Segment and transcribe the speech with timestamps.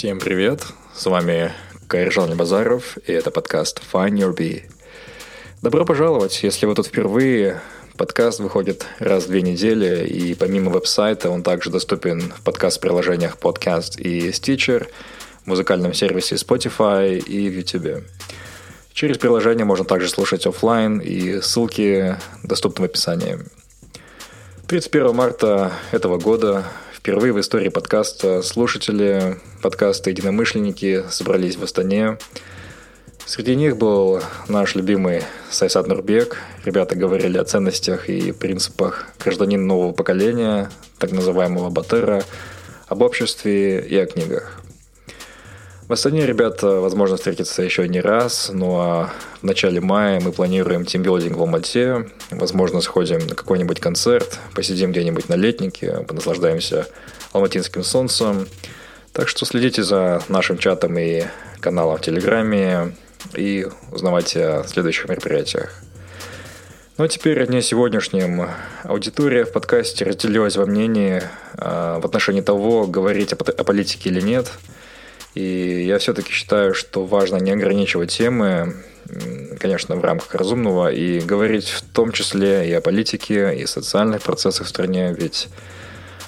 [0.00, 0.64] Всем привет,
[0.94, 1.52] с вами
[1.86, 4.62] Кайржан Базаров, и это подкаст Find Your Bee.
[5.60, 7.60] Добро пожаловать, если вы тут впервые.
[7.98, 14.00] Подкаст выходит раз в две недели, и помимо веб-сайта он также доступен в подкаст-приложениях Podcast
[14.00, 14.86] и Stitcher,
[15.44, 18.02] в музыкальном сервисе Spotify и в YouTube.
[18.94, 23.38] Через приложение можно также слушать офлайн, и ссылки доступны в описании.
[24.66, 26.64] 31 марта этого года
[27.00, 32.18] Впервые в истории подкаста слушатели подкаста «Единомышленники» собрались в Астане.
[33.24, 36.36] Среди них был наш любимый Сайсад Нурбек.
[36.62, 42.22] Ребята говорили о ценностях и принципах гражданина нового поколения, так называемого Батыра,
[42.86, 44.60] об обществе и о книгах.
[45.90, 49.10] В Астане, ребята, возможно, встретиться еще не раз, ну а
[49.40, 52.08] в начале мая мы планируем тимбилдинг в Алмате.
[52.30, 56.86] Возможно, сходим на какой-нибудь концерт, посидим где-нибудь на летнике, понаслаждаемся
[57.32, 58.46] алматинским солнцем.
[59.12, 61.24] Так что следите за нашим чатом и
[61.58, 62.94] каналом в Телеграме
[63.34, 65.74] и узнавайте о следующих мероприятиях.
[66.98, 68.48] Ну а теперь о дне сегодняшнем.
[68.84, 71.20] Аудитория в подкасте разделилась во мнении
[71.54, 74.52] а, в отношении того, говорить о политике или нет–
[75.34, 78.74] и я все-таки считаю, что важно не ограничивать темы,
[79.58, 84.22] конечно, в рамках разумного, и говорить в том числе и о политике, и о социальных
[84.22, 85.48] процессах в стране, ведь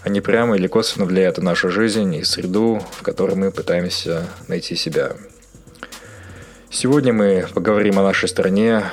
[0.02, 4.76] они прямо или косвенно влияют на нашу жизнь и среду, в которой мы пытаемся найти
[4.76, 5.12] себя.
[6.70, 8.84] Сегодня мы поговорим о нашей стране,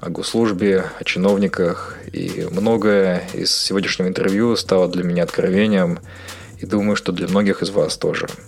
[0.00, 6.00] о госслужбе, о чиновниках, и многое из сегодняшнего интервью стало для меня откровением,
[6.58, 8.26] и думаю, что для многих из вас тоже–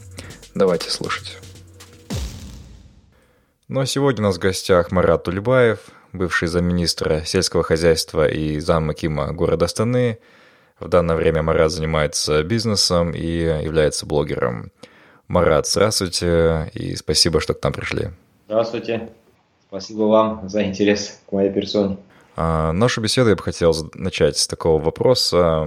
[0.55, 1.39] Давайте слушать.
[3.69, 5.79] Ну а сегодня у нас в гостях Марат Тульбаев,
[6.13, 10.19] бывший замминистра сельского хозяйства и зам Акима города Астаны.
[10.81, 14.73] В данное время Марат занимается бизнесом и является блогером.
[15.29, 18.11] Марат, здравствуйте и спасибо, что к нам пришли.
[18.47, 19.11] Здравствуйте.
[19.69, 21.99] Спасибо вам за интерес к моей персоне.
[22.43, 25.67] А, нашу беседу я бы хотел начать с такого вопроса.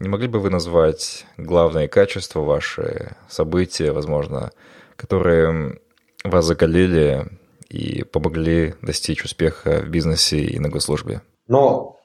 [0.00, 4.50] Не могли бы вы назвать главные качества ваши, события, возможно,
[4.96, 5.78] которые
[6.24, 7.26] вас закалили
[7.68, 11.20] и помогли достичь успеха в бизнесе и на госслужбе?
[11.46, 11.98] Ну,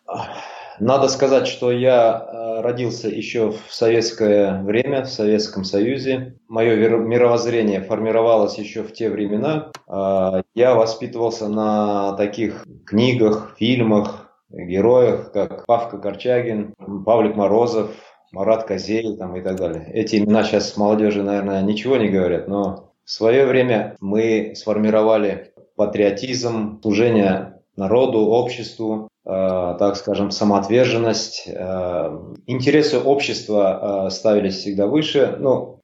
[0.82, 6.38] надо сказать, что я э, родился еще в советское время, в Советском Союзе.
[6.48, 9.72] Мое мировоззрение формировалось еще в те времена.
[9.88, 16.74] А, я воспитывался на таких книгах, фильмах, героях, как Павка Корчагин,
[17.06, 17.92] Павлик Морозов,
[18.32, 19.90] Марат Козей там, и так далее.
[19.94, 26.80] Эти имена сейчас молодежи, наверное, ничего не говорят, но в свое время мы сформировали патриотизм,
[26.82, 31.44] служение народу, обществу, так скажем, самоотверженность.
[31.48, 35.38] Э, интересы общества э, ставились всегда выше.
[35.40, 35.80] Ну,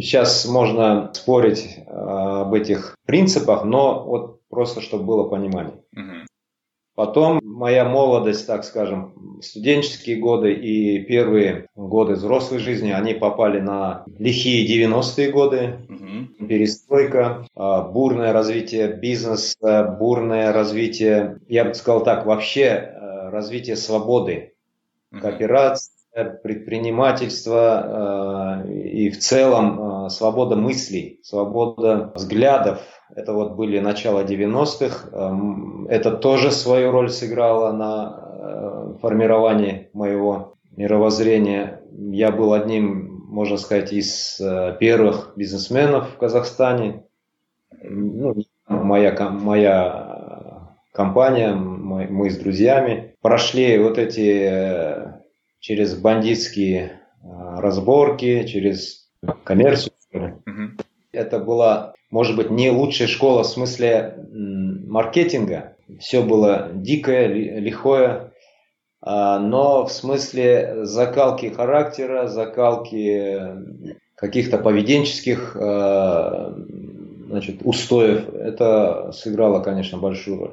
[0.00, 5.74] сейчас можно спорить об этих принципах, но вот просто чтобы было понимание.
[5.96, 6.17] Угу.
[6.98, 14.02] Потом моя молодость, так скажем, студенческие годы и первые годы взрослой жизни, они попали на
[14.18, 16.46] лихие 90-е годы, угу.
[16.48, 24.54] перестройка, а, бурное развитие бизнеса, бурное развитие, я бы сказал так, вообще э, развитие свободы,
[25.12, 25.20] угу.
[25.20, 25.92] кооперация,
[26.42, 32.80] предпринимательство э, и в целом э, свобода мыслей, свобода взглядов,
[33.14, 35.08] это вот были начало 90-х.
[35.12, 41.80] Эм, это тоже свою роль сыграло на э, формировании моего мировоззрения.
[41.92, 47.04] Я был одним, можно сказать, из э, первых бизнесменов в Казахстане.
[47.82, 48.36] Ну,
[48.68, 55.12] моя, моя компания, мы, мы с друзьями прошли вот эти э,
[55.60, 59.10] через бандитские разборки, через
[59.44, 59.92] коммерцию.
[61.18, 65.74] Это была, может быть, не лучшая школа в смысле маркетинга.
[65.98, 68.32] Все было дикое, лихое,
[69.00, 73.42] а, но в смысле закалки характера, закалки
[74.14, 76.54] каких-то поведенческих а,
[77.28, 80.52] значит, устоев, это сыграло, конечно, большую роль.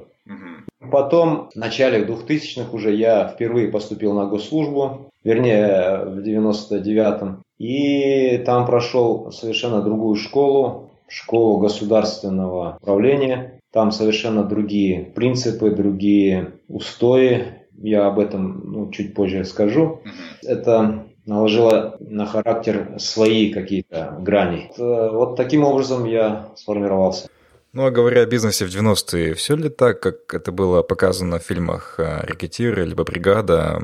[0.92, 7.45] Потом, в начале 2000-х уже я впервые поступил на госслужбу, вернее, в 99-м.
[7.58, 13.60] И там прошел совершенно другую школу, школу государственного управления.
[13.72, 17.46] Там совершенно другие принципы, другие устои.
[17.78, 20.02] Я об этом ну, чуть позже скажу.
[20.44, 24.72] Это наложило на характер свои какие-то грани.
[24.78, 27.28] Вот таким образом я сформировался.
[27.74, 31.44] Ну, а говоря о бизнесе в 90-е, все ли так, как это было показано в
[31.44, 33.82] фильмах «Рекетир» либо «Бригада»?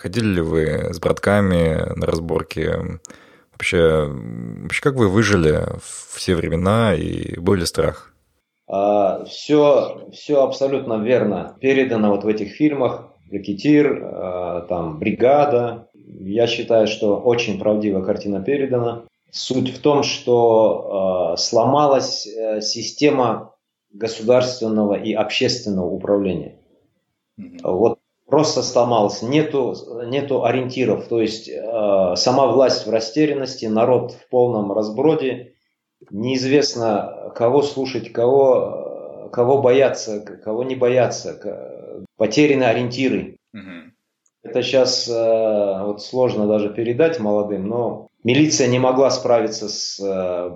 [0.00, 2.70] Ходили ли вы с братками на разборки?
[3.52, 8.14] Вообще, вообще как вы выжили в все времена и был ли страх?
[8.66, 13.08] А, все, все абсолютно верно передано вот в этих фильмах.
[13.30, 15.90] «Рекетир», а, там «Бригада».
[15.92, 19.04] Я считаю, что очень правдивая картина передана.
[19.30, 23.54] Суть в том, что э, сломалась э, система
[23.92, 26.58] государственного и общественного управления.
[27.38, 27.60] Mm-hmm.
[27.62, 27.99] Вот
[28.30, 29.74] просто сломалась, нету,
[30.06, 35.54] нету ориентиров, то есть э, сама власть в растерянности, народ в полном разброде,
[36.10, 43.36] неизвестно кого слушать, кого, кого бояться, кого не бояться, потеряны ориентиры.
[43.54, 43.90] Mm-hmm.
[44.42, 50.50] Это сейчас э, вот сложно даже передать молодым, но милиция не могла справиться с, э,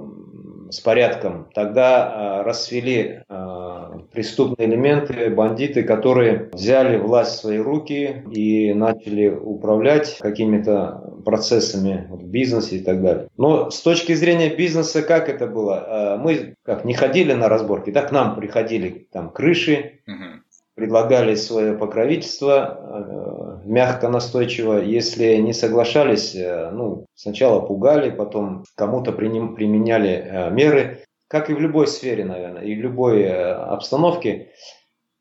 [0.75, 1.49] с порядком.
[1.55, 9.29] Тогда э, расцвели э, преступные элементы, бандиты, которые взяли власть в свои руки и начали
[9.29, 13.29] управлять какими-то процессами в бизнесе и так далее.
[13.37, 16.19] Но с точки зрения бизнеса, как это было?
[16.21, 20.44] Мы как не ходили на разборки, так к нам приходили там крыши, угу
[20.75, 24.79] предлагали свое покровительство э, мягко, настойчиво.
[24.79, 31.61] Если не соглашались, э, ну, сначала пугали, потом кому-то применяли э, меры, как и в
[31.61, 34.51] любой сфере, наверное, и в любой обстановке.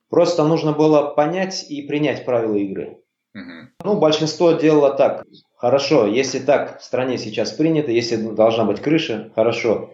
[0.09, 2.97] Просто нужно было понять и принять правила игры.
[3.35, 3.83] Угу.
[3.83, 5.23] Ну, большинство делало так.
[5.55, 9.91] Хорошо, если так в стране сейчас принято, если должна быть крыша, хорошо.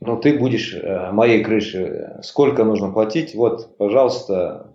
[0.00, 0.76] Но ты будешь
[1.12, 2.20] моей крыши.
[2.22, 3.34] Сколько нужно платить?
[3.34, 4.69] Вот, пожалуйста,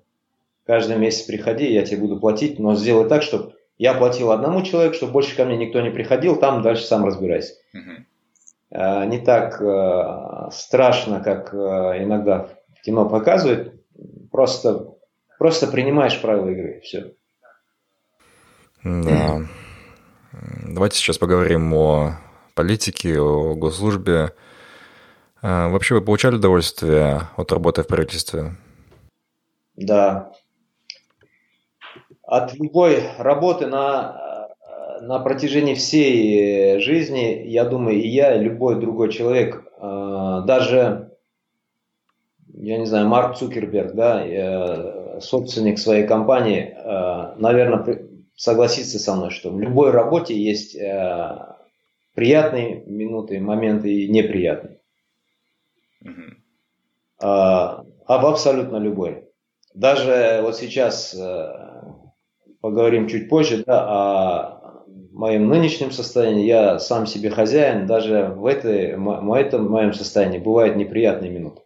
[0.65, 4.95] каждый месяц приходи, я тебе буду платить, но сделай так, чтобы я платил одному человеку,
[4.95, 7.53] чтобы больше ко мне никто не приходил, там дальше сам разбирайся.
[7.75, 9.07] Uh-huh.
[9.07, 13.73] Не так э, страшно, как э, иногда в кино показывают,
[14.31, 14.95] просто,
[15.37, 17.13] просто принимаешь правила игры, все.
[18.83, 19.41] Да.
[20.67, 22.17] Давайте сейчас поговорим о
[22.53, 24.33] политике, о госслужбе.
[25.41, 28.55] Вообще вы получали удовольствие от работы в правительстве?
[29.75, 30.31] Да,
[32.27, 34.49] от любой работы на,
[35.01, 41.11] на протяжении всей жизни, я думаю, и я, и любой другой человек, э, даже,
[42.53, 49.29] я не знаю, Марк Цукерберг, да, э, собственник своей компании, э, наверное, согласится со мной,
[49.29, 50.77] что в любой работе есть
[52.15, 54.79] приятные минуты, моменты и неприятные.
[56.03, 56.33] Mm-hmm.
[58.07, 59.23] Об абсолютно любой.
[59.73, 61.15] Даже вот сейчас
[62.65, 66.47] поговорим чуть позже, да, о моем нынешнем состоянии.
[66.47, 71.61] Я сам себе хозяин, даже в, этой, в этом моем состоянии бывают неприятные минуты.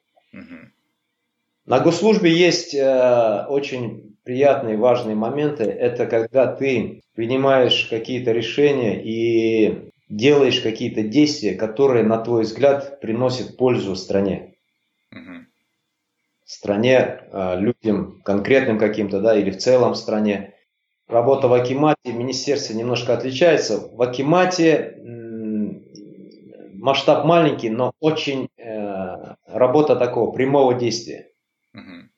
[1.66, 5.64] На госслужбе есть э, очень приятные, важные моменты.
[5.64, 13.56] Это когда ты принимаешь какие-то решения и делаешь какие-то действия, которые, на твой взгляд, приносят
[13.56, 14.56] пользу стране.
[15.14, 15.46] Угу.
[16.44, 20.56] Стране, э, людям, конкретным каким-то, да, или в целом стране
[21.10, 23.90] работа в Акимате, министерстве немножко отличается.
[23.92, 24.96] В Акимате
[26.80, 31.32] масштаб маленький, но очень э, работа такого прямого действия.
[31.74, 32.10] Угу.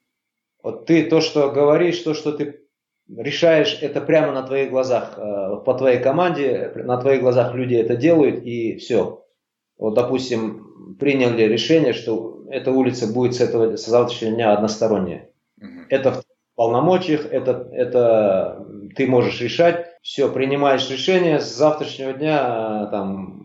[0.64, 2.62] Вот ты то, что говоришь, то, что ты
[3.10, 7.96] решаешь, это прямо на твоих глазах, э, по твоей команде, на твоих глазах люди это
[7.96, 9.26] делают, и все.
[9.78, 15.30] Вот, допустим, приняли решение, что эта улица будет с этого с завтрашнего дня односторонняя.
[15.60, 15.80] Угу.
[15.90, 16.24] Это в
[16.56, 18.66] полномочиях, это, это
[18.96, 23.42] ты можешь решать, все, принимаешь решение, с завтрашнего дня там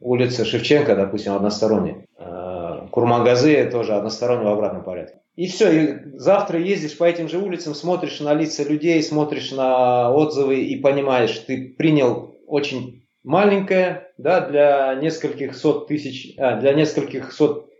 [0.00, 5.20] улица Шевченко, допустим, односторонняя, э, Курмангазы тоже односторонне в обратном порядке.
[5.36, 10.12] И все, и завтра ездишь по этим же улицам, смотришь на лица людей, смотришь на
[10.12, 17.32] отзывы и понимаешь, ты принял очень маленькое, да, для нескольких сот тысяч, а, для нескольких
[17.32, 17.70] сот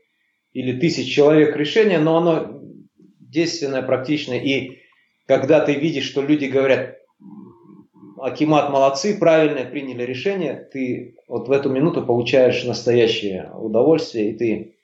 [0.53, 2.60] или тысяч человек решение, но оно
[3.31, 4.41] действенное, практичное.
[4.41, 4.81] И
[5.27, 6.97] когда ты видишь, что люди говорят,
[8.19, 14.75] Акимат молодцы, правильно приняли решение, ты вот в эту минуту получаешь настоящее удовольствие, и ты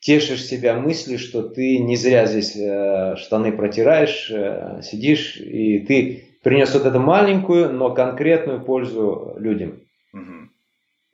[0.00, 6.24] тешишь себя мыслью, что ты не зря здесь э, штаны протираешь, э, сидишь, и ты
[6.42, 9.80] принес вот эту маленькую, но конкретную пользу людям.
[10.12, 10.22] Угу.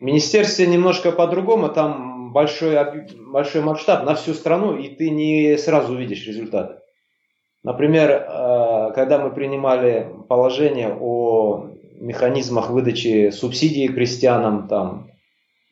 [0.01, 2.77] В министерстве немножко по-другому, там большой,
[3.33, 6.77] большой масштаб на всю страну, и ты не сразу увидишь результаты.
[7.63, 11.67] Например, э, когда мы принимали положение о
[12.01, 15.11] механизмах выдачи субсидий крестьянам, там,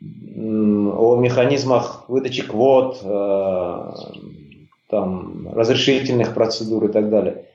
[0.00, 3.92] о механизмах выдачи квот, э,
[4.90, 7.46] там, разрешительных процедур и так далее.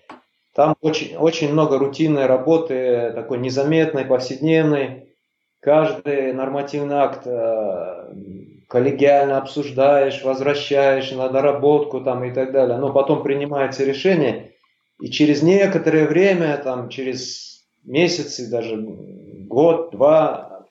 [0.56, 5.08] Там очень, очень много рутинной работы, такой незаметной, повседневной.
[5.60, 8.14] Каждый нормативный акт э,
[8.74, 12.76] коллегиально обсуждаешь, возвращаешь на доработку там, и так далее.
[12.80, 14.54] Но потом принимается решение,
[15.00, 20.66] и через некоторое время, там, через месяцы, даже год, два,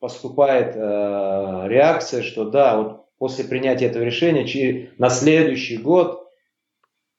[0.00, 6.28] поступает э, реакция, что да, вот после принятия этого решения на следующий год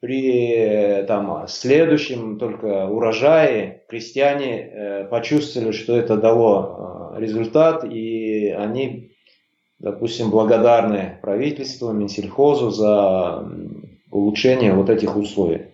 [0.02, 9.09] при там, следующем только урожае крестьяне э, почувствовали, что это дало э, результат, и они,
[9.80, 13.50] допустим, благодарны правительству, Минсельхозу за
[14.12, 15.68] улучшение вот этих условий.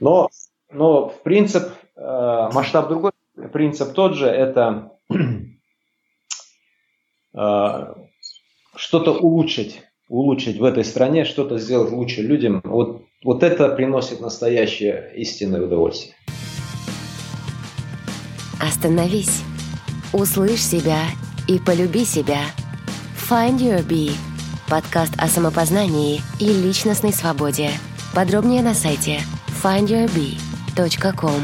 [0.00, 0.28] Но,
[0.72, 3.12] но в принцип, э, масштаб другой,
[3.52, 4.92] принцип тот же, это
[7.32, 7.94] А,
[8.76, 15.12] что-то улучшить, улучшить в этой стране, что-то сделать лучше людям, вот, вот это приносит настоящее
[15.16, 16.14] истинное удовольствие.
[18.60, 19.42] Остановись,
[20.12, 21.02] услышь себя
[21.48, 22.40] и полюби себя.
[23.30, 24.10] Find Your Bee–
[24.68, 27.70] подкаст о самопознании и личностной свободе.
[28.12, 29.20] Подробнее на сайте
[29.62, 31.40] findyourbee.com.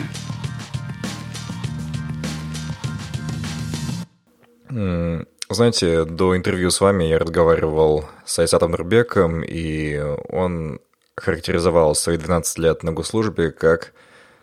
[4.71, 5.29] Mm.
[5.49, 9.97] Знаете, до интервью с вами я разговаривал с Айсатом Нурбеком, и
[10.29, 10.81] он
[11.15, 13.93] характеризовал свои 12 лет на госслужбе как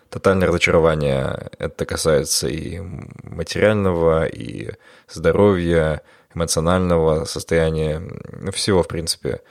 [0.10, 1.50] тотальное разочарование.
[1.60, 2.80] Это касается и
[3.24, 4.72] материального, и
[5.10, 6.04] здоровья,
[6.36, 8.02] эмоционального состояния,
[8.52, 9.42] всего, в принципе.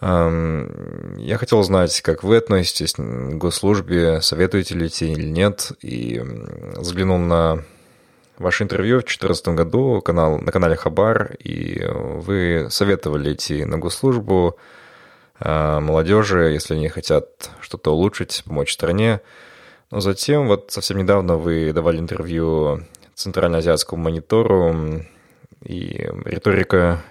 [0.00, 6.20] Я хотел узнать, как вы относитесь к госслужбе, советуете ли идти или нет, и
[6.76, 7.64] взглянул на
[8.38, 14.58] ваше интервью в 2014 году канал, на канале Хабар, и вы советовали идти на госслужбу
[15.40, 19.20] э, молодежи, если они хотят что-то улучшить, помочь стране.
[19.90, 22.82] Но затем, вот совсем недавно вы давали интервью
[23.14, 25.04] Центральноазиатскому монитору,
[25.64, 27.02] и риторика,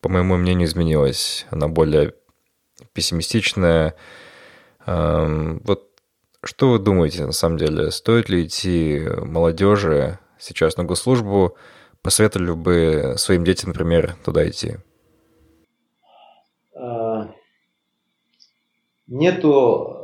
[0.00, 1.46] по моему мнению, изменилась.
[1.50, 2.14] Она более
[2.92, 3.94] пессимистичная.
[4.86, 5.88] Эм, вот
[6.44, 11.56] что вы думаете, на самом деле, стоит ли идти молодежи сейчас на госслужбу,
[12.02, 14.76] посоветовали бы своим детям, например, туда идти?
[16.74, 17.30] А,
[19.08, 19.98] нету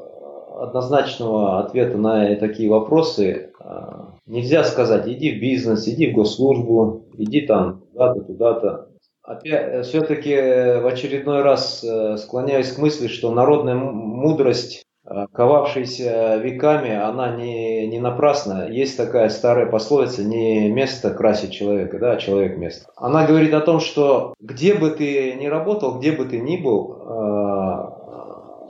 [0.58, 3.52] однозначного ответа на такие вопросы.
[3.64, 8.88] А, нельзя сказать, иди в бизнес, иди в госслужбу, иди там туда-то, туда-то.
[9.22, 16.94] Опять, все-таки в очередной раз э, склоняюсь к мысли, что народная мудрость Э, ковавшаяся веками,
[16.94, 18.68] она не, не напрасна.
[18.70, 22.86] Есть такая старая пословица, не место красит человека, да, а человек место.
[22.96, 26.96] Она говорит о том, что где бы ты ни работал, где бы ты ни был,
[26.96, 27.43] э,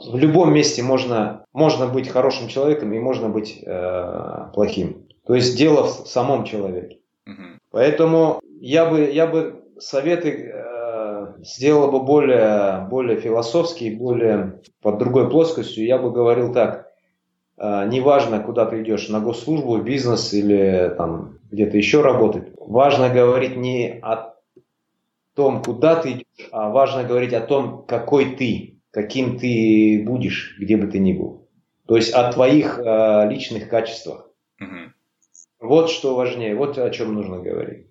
[0.01, 5.07] в любом месте можно, можно быть хорошим человеком и можно быть э, плохим.
[5.27, 6.99] То есть дело в самом человеке.
[7.27, 7.43] Угу.
[7.71, 10.53] Поэтому я бы, я бы советы
[11.45, 16.91] сделала бы более, более философский, более под другой плоскостью, я бы говорил так,
[17.57, 23.11] а, неважно, куда ты идешь, на госслужбу, в бизнес или там где-то еще работать, важно
[23.11, 24.35] говорить не о
[25.35, 30.77] том, куда ты идешь, а важно говорить о том, какой ты, каким ты будешь, где
[30.77, 31.49] бы ты ни был.
[31.87, 34.31] То есть о твоих э, личных качествах.
[34.61, 35.69] Угу.
[35.69, 37.89] Вот что важнее, вот о чем нужно говорить.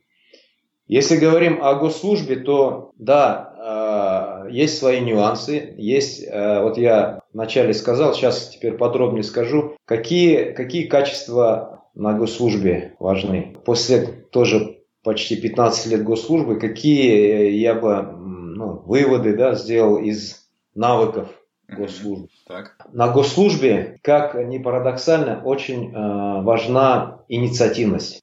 [0.87, 5.75] Если говорим о госслужбе, то да, э, есть свои нюансы.
[5.77, 12.95] Есть, э, вот я вначале сказал, сейчас теперь подробнее скажу, какие, какие качества на госслужбе
[12.99, 13.57] важны.
[13.65, 20.42] После тоже почти 15 лет госслужбы, какие я бы ну, выводы да, сделал из
[20.75, 21.29] навыков
[21.67, 22.27] госслужбы.
[22.47, 22.75] Так.
[22.91, 28.21] На госслужбе, как ни парадоксально, очень э, важна инициативность.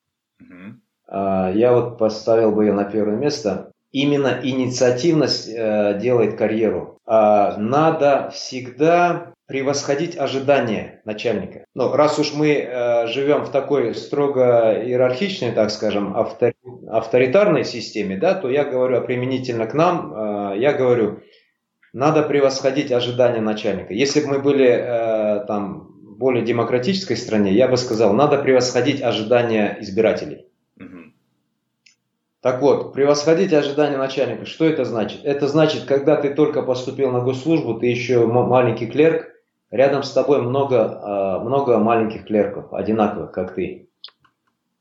[1.07, 3.73] а, я вот поставил бы ее на первое место.
[3.93, 6.99] Именно инициативность э, делает карьеру.
[7.07, 11.65] А, надо всегда превосходить ожидания начальника.
[11.75, 16.55] Ну, раз уж мы э, живем в такой строго иерархичной, так скажем, автори
[16.89, 21.23] авторитарной системе, да, то я говорю применительно к нам, э, я говорю,
[21.93, 23.93] надо превосходить ожидания начальника.
[23.93, 29.77] Если бы мы были э, там более демократической стране, я бы сказал, надо превосходить ожидания
[29.81, 30.47] избирателей.
[32.41, 35.21] Так вот, превосходить ожидания начальника, что это значит?
[35.25, 39.29] Это значит, когда ты только поступил на госслужбу, ты еще маленький клерк,
[39.71, 43.89] рядом с тобой много, а, много маленьких клерков, одинаковых, как ты.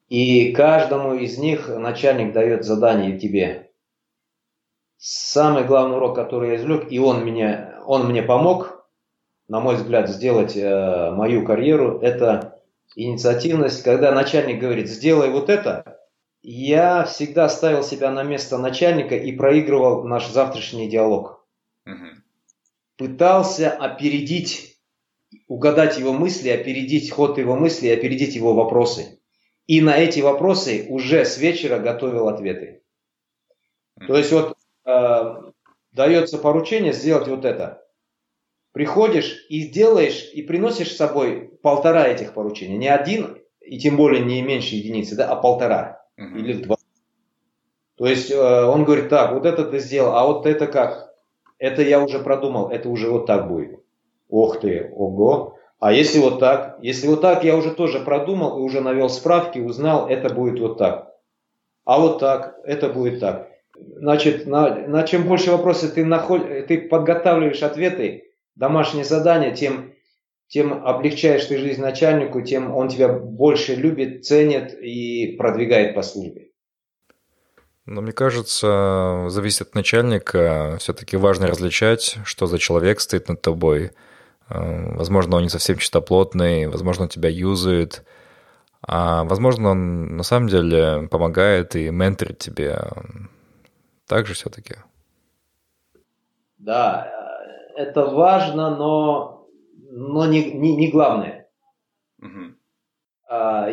[0.07, 3.68] И каждому из них начальник дает задание тебе.
[5.01, 8.85] Самый главный урок, который я извлек, и он, мне, он мне помог,
[9.47, 12.61] на мой взгляд, сделать э, мою карьеру, это
[12.97, 16.01] инициативность, когда начальник говорит, сделай вот это,
[16.41, 21.47] я всегда ставил себя на место начальника и проигрывал наш завтрашний диалог.
[21.85, 22.07] Угу.
[22.97, 24.81] Пытался опередить,
[25.47, 29.21] угадать его мысли, опередить ход его мысли, опередить его вопросы.
[29.65, 32.83] И на эти вопросы уже с вечера готовил ответы.
[33.95, 34.07] Угу.
[34.07, 34.58] То есть вот
[35.91, 37.83] дается поручение сделать вот это.
[38.71, 42.77] Приходишь и делаешь, и приносишь с собой полтора этих поручения.
[42.77, 46.37] Не один, и тем более не меньше единицы, да, а полтора угу.
[46.37, 46.77] или два.
[47.97, 51.13] То есть э, он говорит, так, вот это ты сделал, а вот это как?
[51.57, 53.83] Это я уже продумал, это уже вот так будет.
[54.29, 55.57] Ох ты, ого.
[55.79, 56.77] А если вот так?
[56.81, 60.77] Если вот так, я уже тоже продумал и уже навел справки, узнал, это будет вот
[60.77, 61.13] так.
[61.85, 63.49] А вот так, это будет так.
[63.97, 68.23] Значит, на, на чем больше вопросов ты, наход, ты подготавливаешь ответы,
[68.55, 69.93] домашние задания, тем
[70.49, 76.47] тем облегчаешь ты жизнь начальнику, тем он тебя больше любит, ценит и продвигает по службе.
[77.85, 80.77] Но мне кажется, зависит от начальника.
[80.79, 83.91] Все-таки важно различать, что за человек стоит над тобой.
[84.49, 88.03] Э, возможно, он не совсем чистоплотный, возможно, он тебя юзает,
[88.81, 92.79] а возможно, он на самом деле помогает и менторит тебе.
[94.09, 94.75] Так же все-таки.
[96.57, 97.09] Да,
[97.77, 99.47] это важно, но
[99.91, 101.47] но не, не, не главное.
[102.21, 102.55] Угу.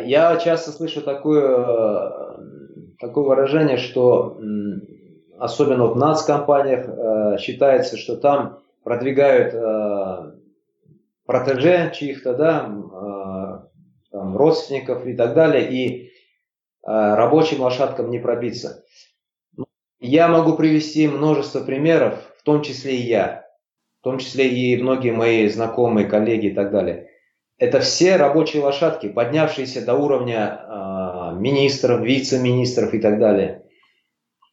[0.05, 2.37] Я часто слышу такое,
[2.99, 4.39] такое выражение, что
[5.39, 10.31] особенно в нацкомпаниях э, считается, что там продвигают э,
[11.25, 16.11] протеже чьих-то, да, э, там, родственников и так далее, и
[16.83, 18.85] рабочим лошадкам не пробиться.
[19.99, 23.47] Я могу привести множество примеров, в том числе и я
[23.99, 27.09] в том числе и многие мои знакомые, коллеги и так далее.
[27.57, 33.63] Это все рабочие лошадки, поднявшиеся до уровня э, министров, вице-министров и так далее.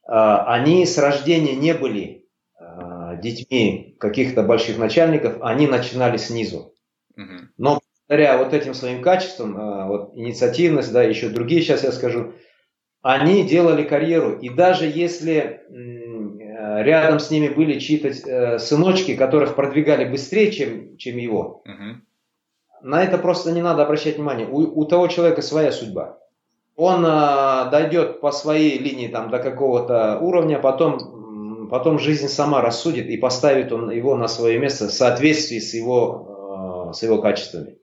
[0.07, 2.25] Э, они с рождения не были
[2.59, 6.73] э, детьми каких-то больших начальников, они начинали снизу.
[7.57, 12.33] Но благодаря вот этим своим качествам, вот инициативность, да, еще другие сейчас я скажу,
[13.13, 14.37] они делали карьеру.
[14.39, 15.61] И даже если
[16.65, 21.61] Э, рядом с ними были чьи-то э, сыночки, которых продвигали быстрее, чем, чем его.
[21.65, 22.01] Угу.
[22.81, 24.47] На это просто не надо обращать внимание.
[24.47, 26.17] У, у того человека своя судьба.
[26.75, 33.07] Он э, дойдет по своей линии там, до какого-то уровня, потом, потом жизнь сама рассудит
[33.07, 37.77] и поставит он его на свое место в соответствии с его, э, с его качествами.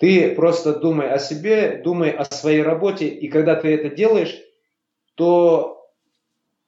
[0.00, 4.36] Ты просто думай о себе, думай о своей работе, и когда ты это делаешь,
[5.14, 5.86] то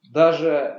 [0.02, 0.78] даже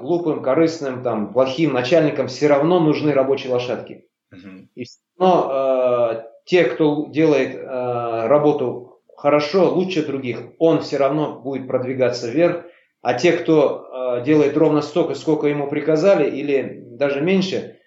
[0.00, 4.06] глупым, корыстным, там, плохим начальникам все равно нужны рабочие лошадки.
[4.32, 4.66] Uh-huh.
[4.74, 11.40] И все равно э, те, кто делает э, работу хорошо, лучше других, он все равно
[11.40, 12.64] будет продвигаться вверх.
[13.00, 17.77] А те, кто э, делает ровно столько, сколько ему приказали, или даже меньше, э,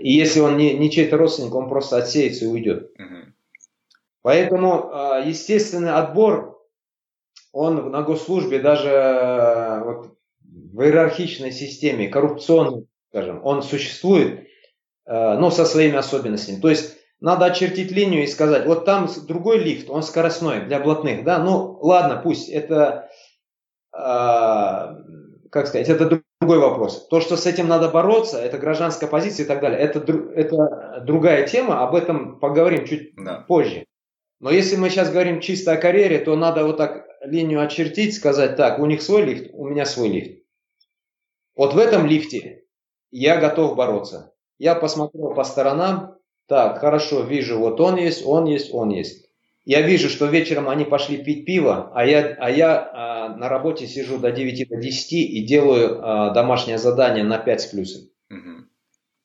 [0.00, 2.90] и если он не, не чей-то родственник, он просто отсеется и уйдет.
[2.98, 3.32] Uh-huh.
[4.22, 6.60] Поэтому э, естественный отбор
[7.52, 14.46] он на госслужбе даже э, вот, в иерархичной системе, коррупционной, скажем, он существует,
[15.06, 16.60] э, но со своими особенностями.
[16.60, 21.24] То есть надо очертить линию и сказать, вот там другой лифт, он скоростной для блатных,
[21.24, 23.10] да, ну ладно, пусть это,
[23.92, 26.19] э, как сказать, это
[26.50, 27.06] другой вопрос.
[27.08, 30.00] То, что с этим надо бороться, это гражданская позиция и так далее, это,
[30.34, 33.44] это другая тема, об этом поговорим чуть да.
[33.46, 33.86] позже.
[34.40, 38.56] Но если мы сейчас говорим чисто о карьере, то надо вот так линию очертить, сказать,
[38.56, 40.42] так, у них свой лифт, у меня свой лифт.
[41.54, 42.64] Вот в этом лифте
[43.12, 44.32] я готов бороться.
[44.58, 46.16] Я посмотрел по сторонам,
[46.48, 49.19] так, хорошо, вижу, вот он есть, он есть, он есть.
[49.64, 53.86] Я вижу, что вечером они пошли пить пиво, а я, а я а, на работе
[53.86, 58.02] сижу до 9 до 10 и делаю а, домашнее задание на 5 с плюсом.
[58.30, 58.66] Угу.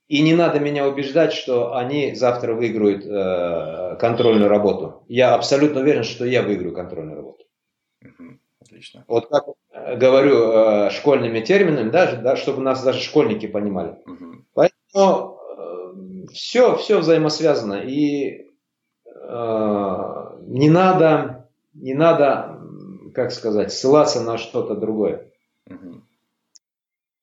[0.08, 5.04] И не надо меня убеждать, что они завтра выиграют э, контрольную работу.
[5.08, 7.46] Я абсолютно уверен, что я выиграю контрольную работу.
[8.04, 8.40] Угу.
[8.62, 9.04] Отлично.
[9.08, 9.46] Вот как
[9.98, 13.96] говорю э, школьными терминами, даже, да, чтобы нас даже школьники понимали.
[14.06, 14.46] Угу.
[14.54, 17.82] Поэтому э, все, все взаимосвязано.
[17.82, 18.46] И э,
[19.28, 22.60] не надо, не надо,
[23.14, 25.32] как сказать, ссылаться на что-то другое.
[25.70, 26.02] Угу.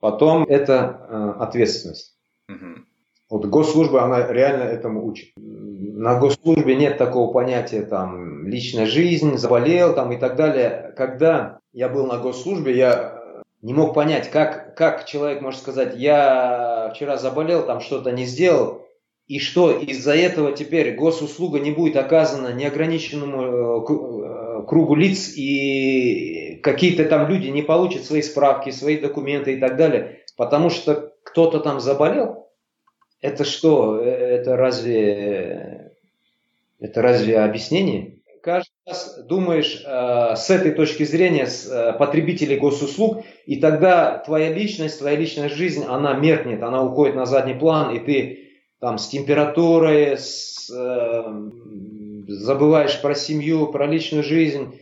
[0.01, 2.17] Потом это э, ответственность.
[2.49, 2.85] Угу.
[3.31, 5.33] Вот госслужба, она реально этому учит.
[5.37, 10.93] На госслужбе нет такого понятия там личная жизнь, заболел там и так далее.
[10.97, 13.23] Когда я был на госслужбе, я
[13.63, 18.82] не мог понять, как, как человек может сказать, я вчера заболел, там что-то не сделал,
[19.29, 26.61] и что из-за этого теперь госуслуга не будет оказана неограниченному э, э, кругу лиц, и
[26.63, 31.61] какие-то там люди не получат свои справки, свои документы и так далее, потому что кто-то
[31.61, 32.43] там заболел,
[33.23, 34.01] это что?
[34.01, 35.93] Э, это разве,
[36.81, 38.19] это разве объяснение?
[38.43, 44.53] Каждый раз думаешь э, с этой точки зрения с, э, потребителей госуслуг, и тогда твоя
[44.53, 48.42] личность, твоя личная жизнь, она меркнет, она уходит на задний план, и ты
[48.83, 51.51] там с температурой, с, э,
[52.27, 54.77] забываешь про семью, про личную жизнь,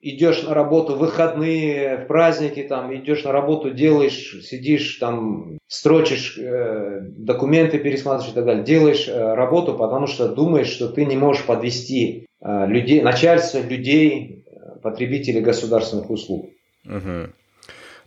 [0.00, 6.38] идешь на работу в выходные, в праздники, там, идешь на работу, делаешь, сидишь, там, строчишь,
[6.38, 11.18] э, документы пересматриваешь и так далее, делаешь э, работу, потому что думаешь, что ты не
[11.18, 16.48] можешь подвести э, людей, начальство, людей, э, потребителей государственных услуг.
[16.86, 17.28] Угу.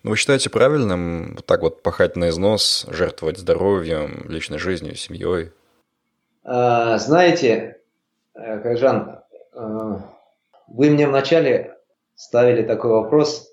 [0.03, 5.51] Ну, вы считаете правильным вот так вот пахать на износ, жертвовать здоровьем, личной жизнью, семьей?
[6.43, 7.77] А, знаете,
[8.33, 9.19] э, Кайжан,
[9.53, 9.97] э,
[10.67, 11.77] вы мне вначале
[12.15, 13.47] ставили такой вопрос,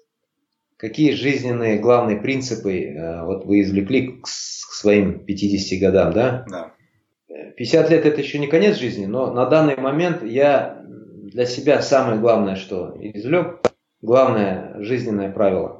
[0.79, 6.47] какие жизненные главные принципы э, вот вы извлекли к своим 50 годам, да?
[6.49, 6.73] Да.
[7.59, 12.19] 50 лет это еще не конец жизни, но на данный момент я для себя самое
[12.19, 13.61] главное, что извлек,
[14.01, 15.78] главное жизненное правило.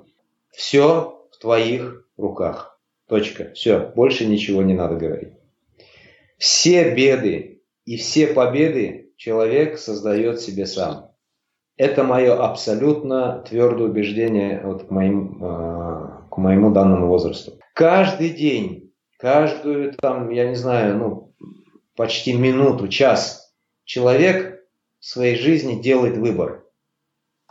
[0.51, 2.81] Все в твоих руках.
[3.09, 3.53] Точка.
[3.55, 3.93] Все.
[3.95, 5.35] Больше ничего не надо говорить.
[6.37, 11.13] Все беды и все победы человек создает себе сам.
[11.77, 17.59] Это мое абсолютно твердое убеждение вот к, моим, э, к моему данному возрасту.
[17.73, 21.35] Каждый день, каждую там, я не знаю, ну,
[21.97, 24.65] почти минуту, час человек
[25.01, 26.65] в своей жизни делает выбор.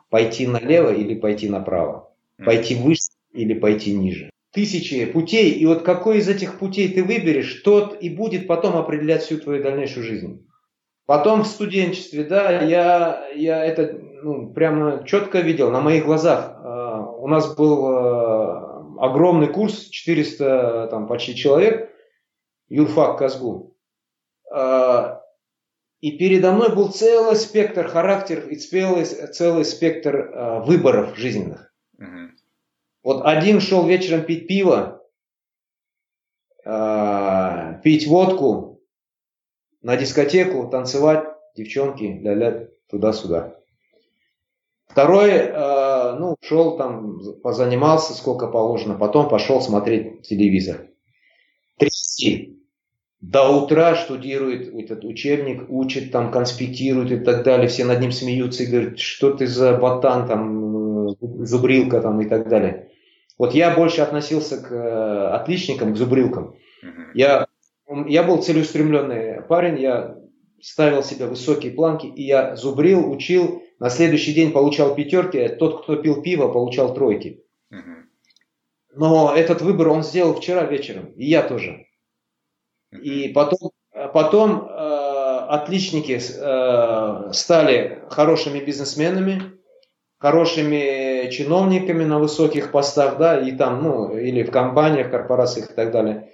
[0.10, 2.07] Пойти налево или пойти направо.
[2.44, 4.30] Пойти выше или пойти ниже.
[4.54, 9.24] Тысячи путей, и вот какой из этих путей ты выберешь, тот и будет потом определять
[9.24, 10.48] всю твою дальнейшую жизнь.
[11.08, 16.52] Потом в студенчестве, да, я, я это ну, прямо четко видел на моих глазах.
[16.58, 21.90] А, у нас был а, огромный курс, 400 там, почти человек,
[22.68, 23.78] юрфак Казгу.
[24.52, 25.22] А,
[26.02, 31.67] и передо мной был целый спектр характеров и целый, целый спектр выборов жизненных.
[33.08, 35.02] Вот один шел вечером пить пиво,
[37.82, 38.82] пить водку,
[39.82, 41.24] на дискотеку, танцевать,
[41.56, 43.56] девчонки, ля-ля, туда-сюда.
[44.90, 50.88] Второй, э, ну, шел там, позанимался сколько положено, потом пошел смотреть телевизор.
[51.78, 52.62] Третий,
[53.22, 57.70] до утра штудирует этот учебник, учит, там, конспектирует и так далее.
[57.70, 61.16] Все над ним смеются и говорят, что ты за ботан, там, э,
[61.46, 62.92] зубрилка там и так далее.
[63.38, 66.56] Вот я больше относился к э, отличникам, к зубрилкам.
[67.14, 67.48] Я
[68.06, 70.18] я был целеустремленный парень, я
[70.62, 75.96] ставил себе высокие планки, и я зубрил, учил, на следующий день получал пятерки, тот, кто
[75.96, 77.44] пил пиво, получал тройки.
[78.94, 81.86] Но этот выбор он сделал вчера вечером, и я тоже.
[82.92, 83.72] И потом,
[84.14, 84.66] потом э,
[85.50, 89.60] отличники э, стали хорошими бизнесменами,
[90.18, 95.92] хорошими чиновниками на высоких постах, да, и там, ну, или в компаниях, корпорациях и так
[95.92, 96.32] далее.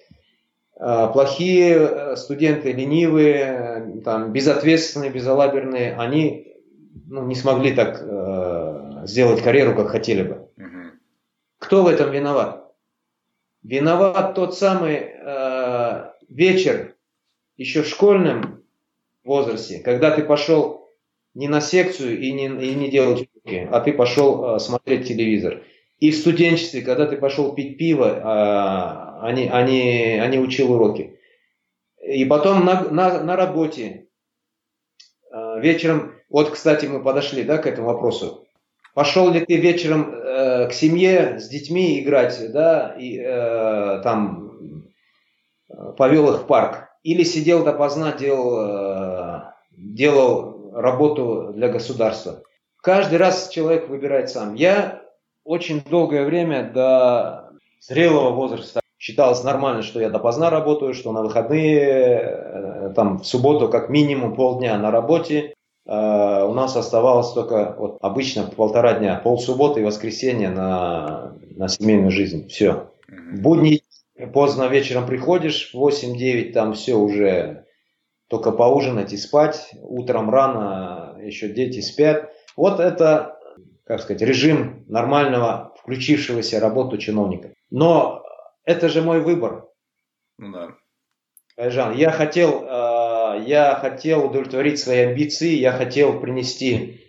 [0.79, 6.53] Э, плохие э, студенты, ленивые, там, безответственные, безалаберные, они
[7.07, 10.49] ну, не смогли так э, сделать карьеру, как хотели бы.
[11.59, 12.73] Кто в этом виноват?
[13.63, 16.95] Виноват тот самый э, вечер
[17.55, 18.63] еще в школьном
[19.23, 20.91] возрасте, когда ты пошел
[21.33, 25.63] не на секцию и не, и не делал а ты пошел э, смотреть телевизор.
[25.99, 31.19] И в студенчестве, когда ты пошел пить пиво, а, они, они, они учил уроки.
[32.05, 34.07] И потом на, на, на работе
[35.31, 38.45] а, вечером Вот, кстати, мы подошли да, к этому вопросу.
[38.93, 44.85] Пошел ли ты вечером э, к семье с детьми играть, да, и э, там
[45.69, 46.89] э, повел их в парк?
[47.01, 52.43] Или сидел допоздна, делал, э, делал работу для государства?
[52.83, 54.53] Каждый раз человек выбирает сам.
[54.53, 55.01] Я
[55.43, 61.79] очень долгое время до зрелого возраста считалось нормально, что я допоздна работаю, что на выходные,
[61.79, 67.97] э, там в субботу как минимум полдня на работе, Э, у нас оставалось только вот,
[68.01, 72.47] обычно полтора дня, пол субботы и воскресенье на, на семейную жизнь.
[72.47, 72.89] Все.
[73.33, 73.81] Будни
[74.33, 77.65] поздно вечером приходишь, 8-9 там все уже
[78.29, 79.71] только поужинать и спать.
[79.81, 82.31] Утром рано еще дети спят.
[82.55, 83.37] Вот это,
[83.85, 87.53] как сказать, режим нормального включившегося работу чиновника.
[87.69, 88.23] Но
[88.63, 89.65] это же мой выбор.
[90.37, 90.75] Ну да.
[91.55, 92.83] Айжан, я хотел э,
[93.45, 97.01] я хотел удовлетворить свои амбиции, я хотел принести,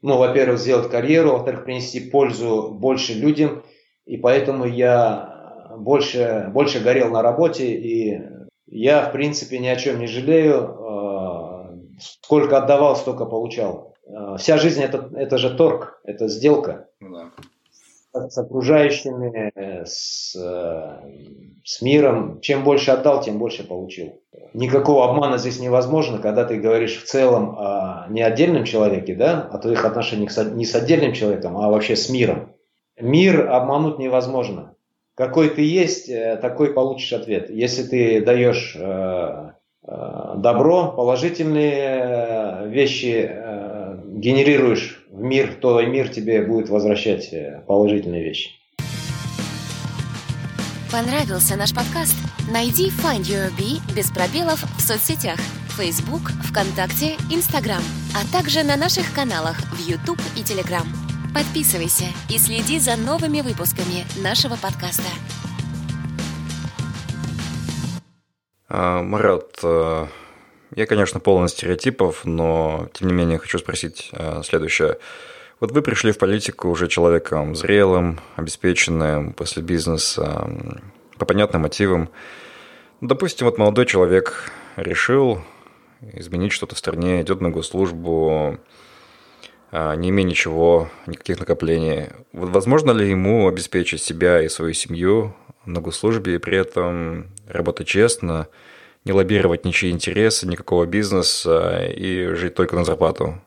[0.00, 3.64] ну, во-первых, сделать карьеру, во-вторых, принести пользу больше людям,
[4.04, 8.20] и поэтому я больше, больше горел на работе, и
[8.66, 13.91] я, в принципе, ни о чем не жалею, э, сколько отдавал, столько получал.
[14.06, 16.88] Э, вся жизнь это, это же торг, это сделка.
[17.00, 17.30] Ну да
[18.12, 19.52] с окружающими,
[19.86, 20.36] с,
[21.64, 22.40] с миром.
[22.40, 24.20] Чем больше отдал, тем больше получил.
[24.52, 29.58] Никакого обмана здесь невозможно, когда ты говоришь в целом о не отдельном человеке, да, о
[29.58, 32.52] твоих отношениях с, не с отдельным человеком, а вообще с миром.
[33.00, 34.74] Мир обмануть невозможно.
[35.14, 37.50] Какой ты есть, э, такой получишь ответ.
[37.50, 39.52] Если ты даешь э,
[39.86, 43.30] э, добро, положительные вещи
[44.22, 48.50] генерируешь в мир, то и мир тебе будет возвращать э, положительные вещи.
[50.92, 52.14] Понравился наш подкаст?
[52.52, 55.38] Найди Find Your Bee без пробелов в соцсетях
[55.76, 57.82] Facebook, ВКонтакте, Instagram,
[58.14, 60.86] а также на наших каналах в YouTube и Telegram.
[61.34, 65.10] Подписывайся и следи за новыми выпусками нашего подкаста.
[68.68, 70.06] А, Марат, э,
[70.74, 74.98] я, конечно, полон стереотипов, но, тем не менее, хочу спросить э, следующее.
[75.60, 80.50] Вот вы пришли в политику уже человеком зрелым, обеспеченным, после бизнеса,
[81.18, 82.08] по понятным мотивам.
[83.00, 85.42] Допустим, вот молодой человек решил
[86.14, 88.58] изменить что-то в стране, идет на госслужбу,
[89.72, 92.08] э, не имея ничего, никаких накоплений.
[92.32, 97.88] Вот возможно ли ему обеспечить себя и свою семью на госслужбе и при этом работать
[97.88, 98.48] честно–
[99.04, 103.40] не лоббировать ничьи интересы, никакого бизнеса и жить только на зарплату?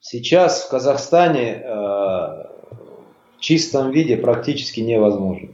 [0.00, 5.48] Сейчас в Казахстане э, в чистом виде практически невозможно.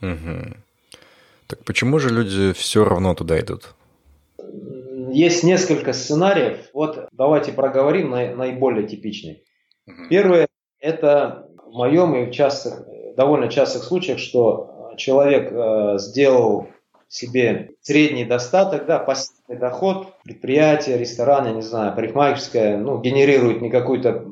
[0.00, 0.56] Угу.
[1.46, 3.74] Так почему же люди все равно туда идут?
[5.12, 6.70] Есть несколько сценариев.
[6.72, 9.44] Вот давайте проговорим на, наиболее типичный.
[9.86, 10.08] Угу.
[10.08, 10.46] Первое–
[10.80, 12.82] это в моем и в частых,
[13.16, 16.68] довольно частых случаях, что человек э, сделал
[17.10, 23.68] себе средний достаток, да, пассивный доход, предприятие, ресторан, я не знаю, парикмахерская, ну, генерирует не
[23.68, 24.26] какую-то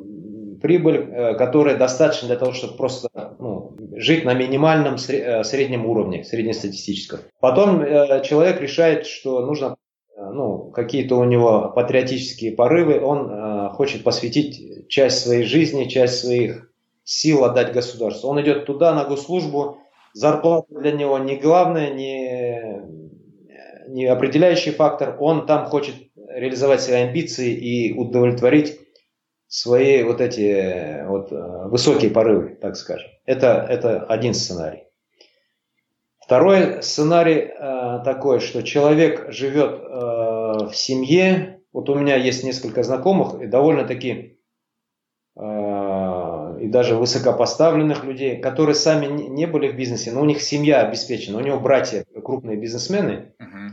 [0.63, 3.09] прибыль, э, которая достаточна для того, чтобы просто
[3.41, 7.21] ну, жить на минимальном э, среднем уровне, среднестатистическом.
[7.41, 9.77] Потом э, человек решает, что нужно
[10.17, 16.73] ну, какие-то у него патриотические порывы, он хочет посвятить часть своей жизни, часть своих
[17.05, 18.29] сил отдать государству.
[18.29, 19.79] Он идет туда на госслужбу,
[20.19, 22.83] зарплата для него не главное, не,
[23.89, 25.17] не определяющий фактор.
[25.21, 25.95] Он там хочет
[26.29, 28.81] реализовать свои амбиции и удовлетворить
[29.47, 33.09] свои вот эти вот э, высокие порывы, так скажем.
[33.25, 34.85] Это, это один сценарий.
[36.21, 39.85] Второй сценарий э, такой, что человек живет э,
[40.67, 41.63] в семье.
[41.73, 44.39] Вот у меня есть несколько знакомых, и довольно-таки
[45.37, 45.41] э,
[46.59, 51.39] и даже высокопоставленных людей, которые сами не были в бизнесе, но у них семья обеспечена,
[51.39, 53.71] у него братья крупные бизнесмены, uh-huh.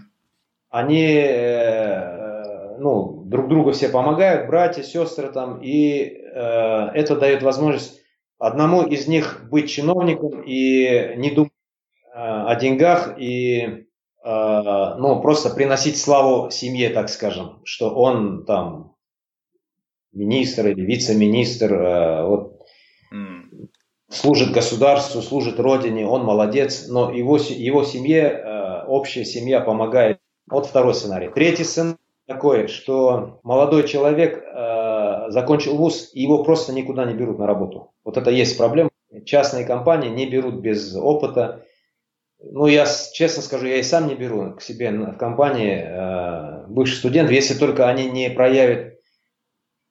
[0.70, 8.02] они э, ну, друг другу все помогают, братья, сестры там, и э, это дает возможность
[8.38, 11.52] одному из них быть чиновником и не думать
[12.14, 13.82] э, о деньгах и
[14.28, 18.96] ну, просто приносить славу семье, так скажем, что он там
[20.14, 22.55] министр или вице-министр, вот
[24.16, 30.20] служит государству, служит родине, он молодец, но его, его семье, э, общая семья помогает.
[30.50, 31.30] Вот второй сценарий.
[31.30, 31.98] Третий сценарий
[32.28, 37.92] такой, что молодой человек э, закончил вуз, и его просто никуда не берут на работу.
[38.04, 38.90] Вот это есть проблема.
[39.26, 41.66] Частные компании не берут без опыта.
[42.40, 46.96] Ну, я честно скажу, я и сам не беру к себе в компании э, бывший
[46.96, 48.95] студент, если только они не проявят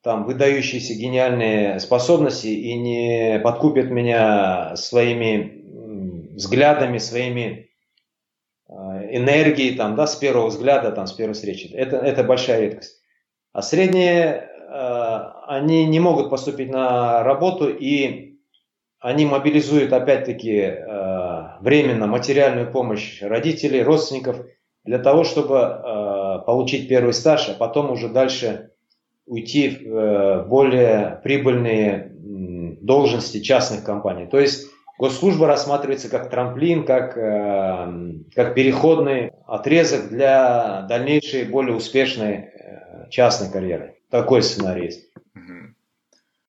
[0.05, 5.65] там выдающиеся гениальные способности и не подкупят меня своими
[6.35, 7.71] взглядами, своими
[8.69, 8.73] э,
[9.17, 11.71] энергией, там, да, с первого взгляда, там, с первой встречи.
[11.73, 13.01] Это, это большая редкость.
[13.51, 18.35] А средние, э, они не могут поступить на работу, и
[18.99, 24.45] они мобилизуют, опять-таки, э, временно материальную помощь родителей, родственников,
[24.83, 28.69] для того, чтобы получить первый стаж, а потом уже дальше
[29.25, 32.11] уйти в э, более прибыльные
[32.81, 34.27] должности частных компаний.
[34.27, 34.67] То есть
[34.99, 43.49] госслужба рассматривается как трамплин, как, э, как переходный отрезок для дальнейшей более успешной э, частной
[43.51, 43.95] карьеры.
[44.09, 45.09] Такой сценарий есть.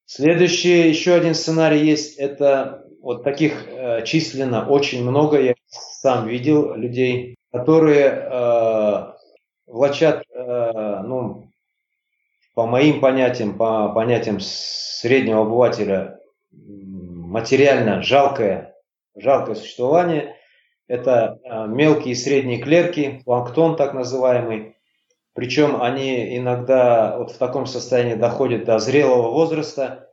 [0.05, 3.67] Следующий, еще один сценарий есть, это вот таких
[4.05, 9.13] численно очень много, я сам видел людей, которые э,
[9.67, 11.46] влачат э, ну,
[12.57, 18.75] по моим понятиям, по понятиям среднего обывателя, материально жалкое,
[19.15, 20.37] жалкое существование.
[20.89, 24.75] Это а, мелкие и средние клерки, планктон так называемый.
[25.35, 30.09] Причем они иногда вот в таком состоянии доходят до зрелого возраста.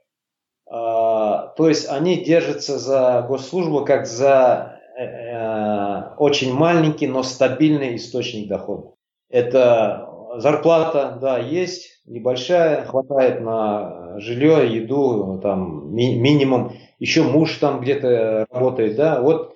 [0.70, 7.96] А, то есть они держатся за госслужбу как за э, э, очень маленький, но стабильный
[7.96, 8.96] источник дохода.
[9.30, 16.74] Это зарплата, да, есть, небольшая, хватает на жилье, еду, там ми- минимум.
[17.00, 19.22] Еще муж там где-то работает, да.
[19.22, 19.56] Вот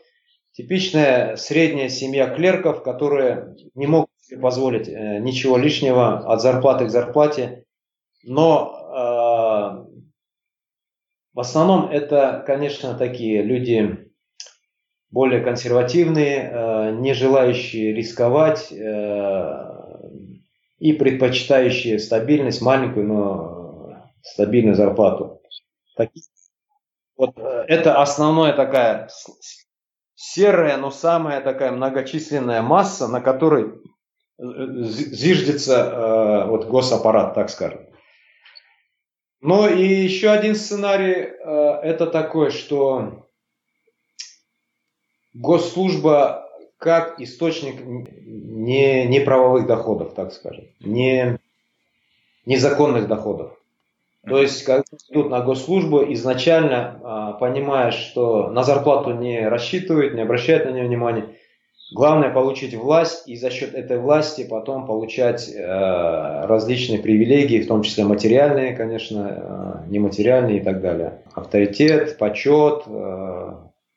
[0.52, 6.90] типичная средняя семья клерков, которые не могут себе позволить э, ничего лишнего от зарплаты к
[6.90, 7.64] зарплате.
[8.24, 9.98] Но э,
[11.34, 14.10] в основном это, конечно, такие люди
[15.10, 19.77] более консервативные, э, не желающие рисковать, э,
[20.80, 25.42] и предпочитающие стабильность, маленькую, но стабильную зарплату.
[27.16, 29.10] Вот э, это основная такая
[30.16, 33.74] серая, но самая такая многочисленная масса, на которой
[34.38, 34.44] э,
[34.84, 37.82] зиждется э, вот госаппарат, так скажем.
[39.40, 43.28] Ну и еще один сценарий это такой, что
[45.34, 46.47] госслужба
[46.78, 51.40] как источник не, не правовых доходов, так скажем, не
[52.46, 53.58] незаконных доходов.
[54.28, 60.22] То есть, когда идут на госслужбу, изначально а, понимаешь, что на зарплату не рассчитывают, не
[60.22, 61.30] обращают на нее внимания.
[61.94, 67.82] Главное получить власть и за счет этой власти потом получать э, различные привилегии, в том
[67.82, 71.22] числе материальные, конечно, э, нематериальные и так далее.
[71.34, 73.54] Авторитет, почет, э,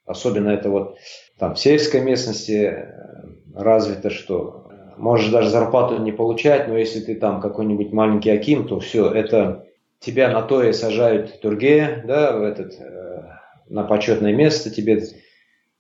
[0.07, 0.99] особенно это вот
[1.41, 2.95] там в сельской местности э,
[3.55, 8.79] развито, что можешь даже зарплату не получать, но если ты там какой-нибудь маленький аким, то
[8.79, 9.67] все, это
[10.01, 13.23] тебя на то и сажают в Тургея, да, в этот, э,
[13.71, 15.03] на почетное место, тебе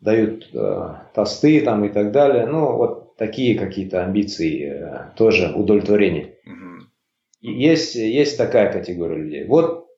[0.00, 2.46] дают э, тосты там и так далее.
[2.46, 6.36] Ну, вот такие какие-то амбиции, э, тоже удовлетворение.
[6.46, 6.86] Угу.
[7.42, 9.44] Есть, есть такая категория людей.
[9.44, 9.88] Вот,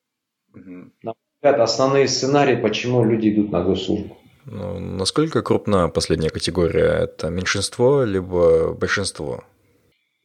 [0.53, 0.91] угу.
[1.05, 4.17] на взгляд, основные сценарии, почему люди идут на госслужбу.
[4.45, 7.05] Ну, насколько крупна последняя категория?
[7.05, 9.45] Это меньшинство либо большинство?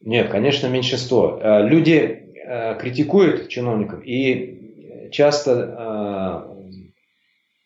[0.00, 1.38] Нет, конечно, меньшинство.
[1.40, 6.64] Э, люди э, критикуют чиновников и часто э,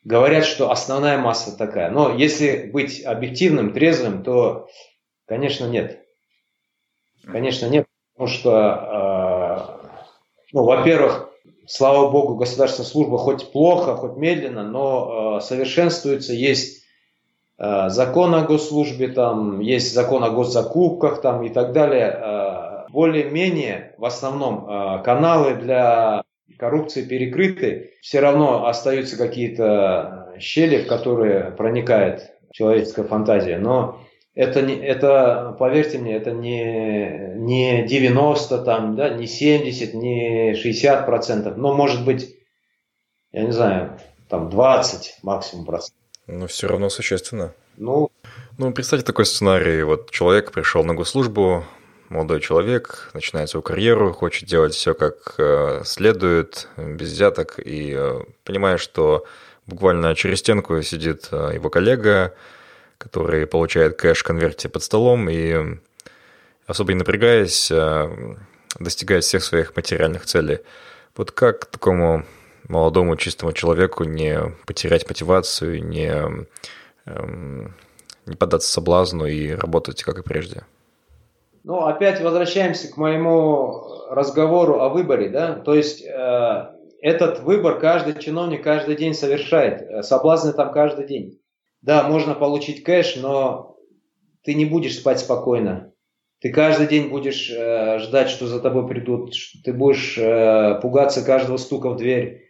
[0.04, 1.90] говорят, что основная масса такая.
[1.90, 4.68] Но если быть объективным, трезвым, то,
[5.26, 6.00] конечно, нет.
[7.24, 9.80] Конечно, нет, потому что,
[10.52, 11.31] ну, во-первых,
[11.72, 16.34] слава богу, государственная служба хоть плохо, хоть медленно, но э, совершенствуется.
[16.34, 16.84] Есть
[17.58, 22.14] э, закон о госслужбе, там, есть закон о госзакупках там, и так далее.
[22.14, 24.66] Э, более-менее в основном
[25.02, 26.24] каналы для
[26.58, 27.92] коррупции перекрыты.
[28.02, 33.56] Все равно остаются какие-то щели, в которые проникает человеческая фантазия.
[33.56, 33.98] Но
[34.34, 41.06] это, не, это, поверьте мне, это не, не 90, там, да, не 70, не 60
[41.06, 42.34] процентов, но может быть,
[43.32, 45.98] я не знаю, там 20 максимум процентов.
[46.26, 47.52] Но все равно существенно.
[47.76, 48.10] Ну,
[48.58, 49.82] ну, представьте такой сценарий.
[49.82, 51.64] Вот человек пришел на госслужбу,
[52.08, 58.20] молодой человек, начинает свою карьеру, хочет делать все как э, следует, без взяток, и э,
[58.44, 59.24] понимает, что
[59.66, 62.34] буквально через стенку сидит э, его коллега,
[63.02, 65.78] который получает кэш в конверте под столом и,
[66.68, 68.36] особо не напрягаясь, э,
[68.78, 70.60] достигает всех своих материальных целей.
[71.16, 72.24] Вот как такому
[72.68, 76.12] молодому чистому человеку не потерять мотивацию, не,
[77.06, 77.74] эм,
[78.26, 80.62] не поддаться соблазну и работать, как и прежде?
[81.64, 86.66] Ну, опять возвращаемся к моему разговору о выборе, да, то есть э,
[87.00, 91.41] этот выбор каждый чиновник каждый день совершает, соблазны там каждый день.
[91.82, 93.76] Да, можно получить кэш, но
[94.44, 95.92] ты не будешь спать спокойно.
[96.40, 99.32] Ты каждый день будешь э, ждать, что за тобой придут.
[99.64, 102.48] Ты будешь э, пугаться каждого стука в дверь.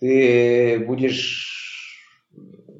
[0.00, 2.02] Ты будешь,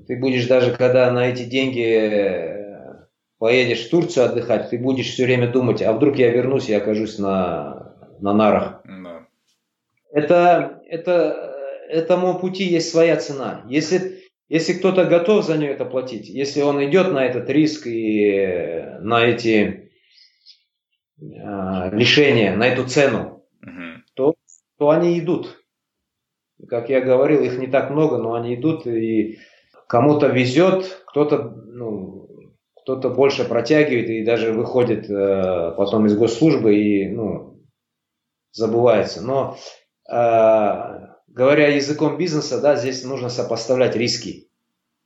[0.07, 3.07] ты будешь даже, когда на эти деньги э,
[3.39, 7.19] поедешь в Турцию отдыхать, ты будешь все время думать, а вдруг я вернусь и окажусь
[7.19, 8.83] на, на нарах.
[8.85, 9.27] Да.
[10.11, 11.55] Это, это,
[11.89, 13.63] этому пути есть своя цена.
[13.69, 18.85] Если, если кто-то готов за нее это платить, если он идет на этот риск и
[19.01, 19.91] на эти
[21.21, 24.03] э, лишения, на эту цену, угу.
[24.15, 24.35] то,
[24.79, 25.61] то они идут.
[26.69, 29.39] Как я говорил, их не так много, но они идут, и
[29.89, 32.29] кому-то везет, кто-то ну,
[32.77, 37.63] кто-то больше протягивает и даже выходит э, потом из госслужбы и ну,
[38.53, 39.23] забывается.
[39.23, 39.57] Но
[40.09, 44.49] э, говоря языком бизнеса, да, здесь нужно сопоставлять риски.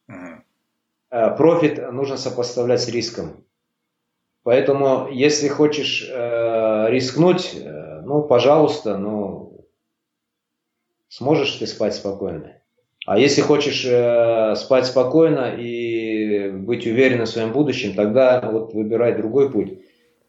[0.08, 1.36] Uh-huh.
[1.36, 3.44] Профит нужно сопоставлять с риском.
[4.44, 9.66] Поэтому, если хочешь э, рискнуть, э, ну, пожалуйста, ну,
[11.08, 12.54] сможешь ты спать спокойно.
[13.04, 19.16] А если хочешь э, спать спокойно и быть уверен в своем будущем, тогда вот выбирай
[19.16, 19.80] другой путь.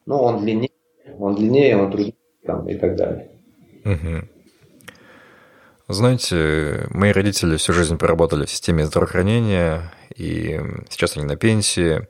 [0.05, 0.71] Ну, он длиннее,
[1.17, 3.31] он длиннее, он труднее там, и так далее.
[3.85, 4.38] Угу.
[5.91, 12.07] Знаете, мои родители всю жизнь поработали в системе здравоохранения, и сейчас они на пенсии.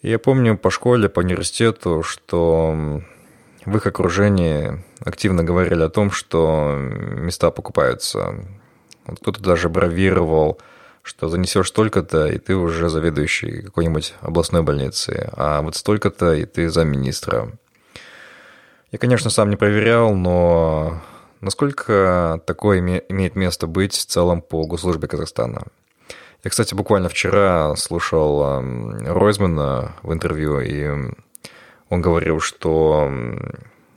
[0.00, 3.02] Я помню по школе, по университету, что
[3.66, 8.36] в их окружении активно говорили о том, что места покупаются.
[9.04, 10.58] Вот кто-то даже бравировал,
[11.02, 16.70] что занесешь столько-то, и ты уже заведующий какой-нибудь областной больницы, а вот столько-то, и ты
[16.70, 17.52] замминистра.
[18.92, 21.02] Я, конечно, сам не проверял, но
[21.40, 25.64] насколько такое имеет место быть в целом по госслужбе Казахстана?
[26.44, 31.12] Я, кстати, буквально вчера слушал Ройзмана в интервью, и
[31.88, 33.10] он говорил, что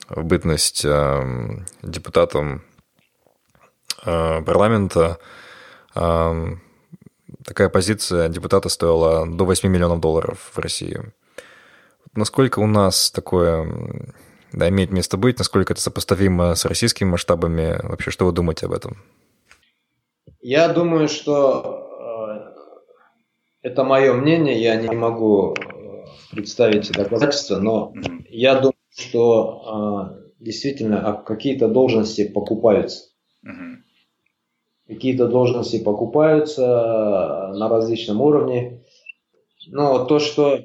[0.09, 0.85] в бытность
[1.83, 2.63] депутатом
[4.03, 5.19] э, парламента
[5.93, 10.99] такая позиция депутата стоила до 8 миллионов долларов в России.
[12.15, 14.13] Насколько у нас такое
[14.53, 17.79] да, имеет место быть, насколько это сопоставимо с российскими масштабами?
[17.83, 18.97] Вообще, что вы думаете об этом?
[20.41, 21.85] Я думаю, что
[23.61, 27.93] это мое мнение, я не могу э, представить доказательства, но
[28.29, 33.09] я думаю, что э, действительно а какие-то должности покупаются.
[34.87, 38.81] Какие-то должности покупаются э, на различном уровне.
[39.67, 40.61] Но то, что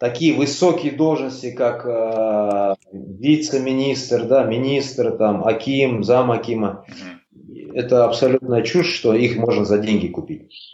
[0.00, 6.86] такие высокие должности, как э, вице-министр, да, министр, там, Аким, зам Акима,
[7.74, 10.72] это абсолютная чушь, что их можно за деньги купить.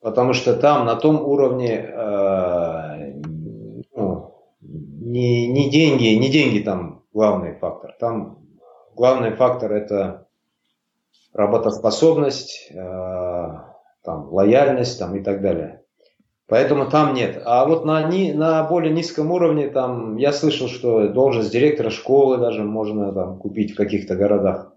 [0.00, 3.20] Потому что там на том уровне э,
[3.94, 7.94] ну, не, не деньги, не деньги там главный фактор.
[8.00, 8.38] Там
[8.96, 10.26] главный фактор это
[11.34, 13.58] работоспособность, э,
[14.02, 15.79] там, лояльность там, и так далее.
[16.50, 17.40] Поэтому там нет.
[17.44, 22.38] А вот на, ни, на более низком уровне, там, я слышал, что должность директора школы
[22.38, 24.72] даже можно там, купить в каких-то городах.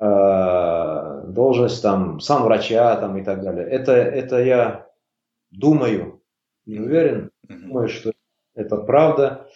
[0.00, 3.64] Э, должность там сам врача там и так далее.
[3.64, 4.88] Это, это я
[5.52, 6.20] думаю,
[6.66, 8.10] не уверен, думаю, что
[8.56, 9.46] это правда.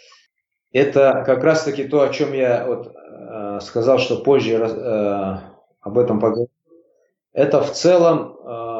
[0.73, 5.39] Это как раз таки то, о чем я вот, э, сказал, что позже э,
[5.81, 6.47] об этом поговорим.
[7.33, 8.74] Это в целом э,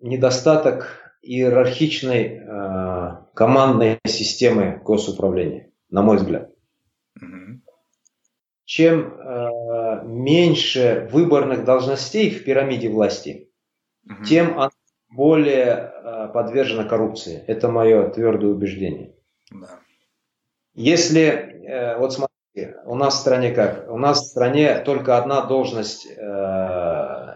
[0.00, 6.50] недостаток иерархичной э, командной системы госуправления, на мой взгляд.
[7.20, 7.60] Mm-hmm.
[8.64, 13.50] Чем э, меньше выборных должностей в пирамиде власти,
[14.04, 14.24] угу.
[14.24, 14.70] тем она
[15.10, 17.44] более э, подвержена коррупции.
[17.46, 19.14] Это мое твердое убеждение.
[19.50, 19.68] Да.
[20.74, 23.90] Если, э, вот смотрите, у нас в стране как?
[23.90, 26.16] У нас в стране только одна должность э,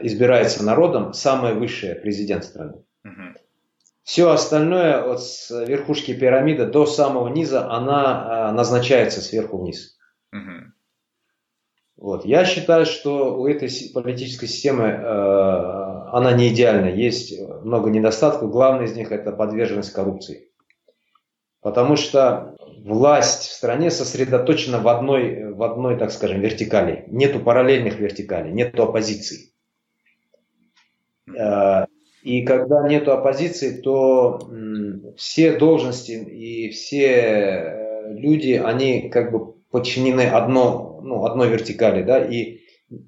[0.02, 2.84] избирается народом, самая высшая президент страны.
[3.04, 3.38] Угу.
[4.02, 9.96] Все остальное от верхушки пирамиды до самого низа, она назначается сверху вниз.
[10.32, 10.72] Угу.
[11.96, 12.24] Вот.
[12.24, 16.86] Я считаю, что у этой политической системы э, она не идеальна.
[16.86, 18.50] Есть много недостатков.
[18.50, 20.48] Главный из них это подверженность коррупции.
[21.60, 27.04] Потому что власть в стране сосредоточена в одной, в одной, так скажем, вертикали.
[27.06, 29.51] Нету параллельных вертикалей, нету оппозиции.
[31.28, 31.86] Э,
[32.22, 34.38] И когда нет оппозиции, то
[35.16, 42.24] все должности и все э, люди, они как бы подчинены одно, ну, одной вертикали, да,
[42.24, 42.60] и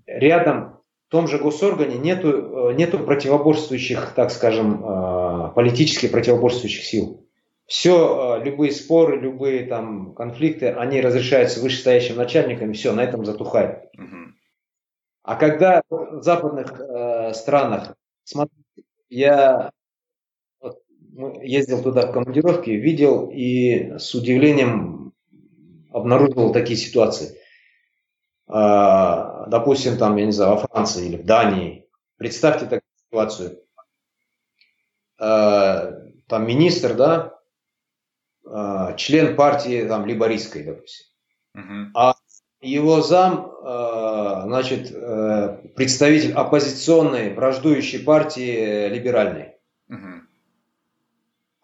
[0.06, 4.82] рядом в том же госоргане нету, э, нету противоборствующих, так скажем,
[5.54, 7.20] политически противоборствующих сил.
[7.66, 13.84] Все, любые споры, любые там конфликты, они разрешаются вышестоящим начальником, и все, на этом затухает.
[15.22, 17.94] А когда в западных э, странах,
[18.24, 19.70] смотрите, я
[21.42, 25.12] ездил туда в командировке, видел и с удивлением
[25.92, 27.38] обнаруживал такие ситуации.
[28.46, 31.88] А, допустим, там, я не знаю, во Франции или в Дании.
[32.16, 33.60] Представьте такую ситуацию.
[35.18, 35.92] А,
[36.26, 37.38] там министр, да,
[38.44, 41.06] а, член партии там либористской, допустим.
[41.56, 41.86] Uh-huh.
[41.94, 42.13] А
[42.64, 43.52] его зам,
[44.46, 44.92] значит,
[45.74, 49.54] представитель оппозиционной, враждующей партии либеральной.
[49.90, 50.24] Uh-huh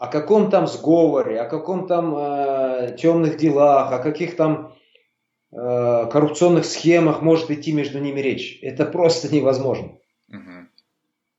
[0.00, 4.74] о каком там сговоре, о каком там э, темных делах, о каких там
[5.52, 8.58] э, коррупционных схемах может идти между ними речь.
[8.62, 9.98] Это просто невозможно.
[10.30, 10.68] Угу.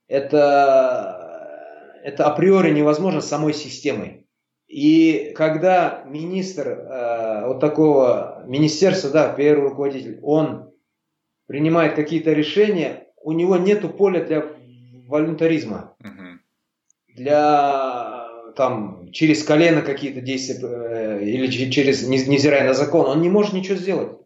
[0.08, 4.28] Это, это априори невозможно самой системой.
[4.72, 10.72] И когда министр э, вот такого министерства, да, первый руководитель, он
[11.46, 14.46] принимает какие-то решения, у него нет поля для
[15.10, 16.40] волюнтаризма, угу.
[17.10, 23.52] для там через колено какие-то действия э, или через, невзирая на закон, он не может
[23.52, 24.18] ничего сделать.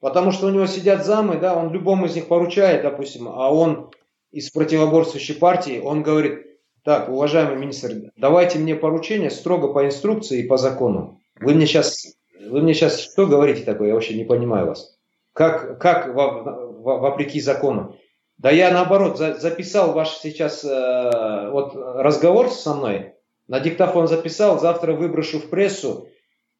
[0.00, 3.92] Потому что у него сидят замы, да, он любому из них поручает, допустим, а он
[4.32, 6.47] из противоборствующей партии, он говорит,
[6.88, 11.20] так, уважаемый министр, давайте мне поручение строго по инструкции и по закону.
[11.38, 14.96] Вы мне сейчас, вы мне сейчас что говорите такое, я вообще не понимаю вас.
[15.34, 17.94] Как, как вопреки закону?
[18.38, 23.12] Да я наоборот за, записал ваш сейчас э, вот разговор со мной,
[23.48, 26.08] на диктофон записал, завтра выброшу в прессу,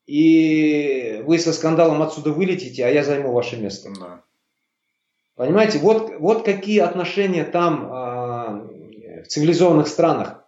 [0.04, 3.88] и вы со скандалом отсюда вылетите, а я займу ваше место.
[3.98, 4.20] Да.
[5.36, 8.17] Понимаете, вот, вот какие отношения там э,
[9.28, 10.44] цивилизованных странах.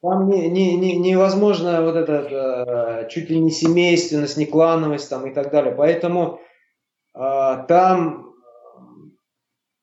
[0.00, 5.26] Там не, не, не, невозможно вот это э, чуть ли не семейственность, не клановость там
[5.26, 5.74] и так далее.
[5.74, 6.40] Поэтому
[7.16, 8.32] э, там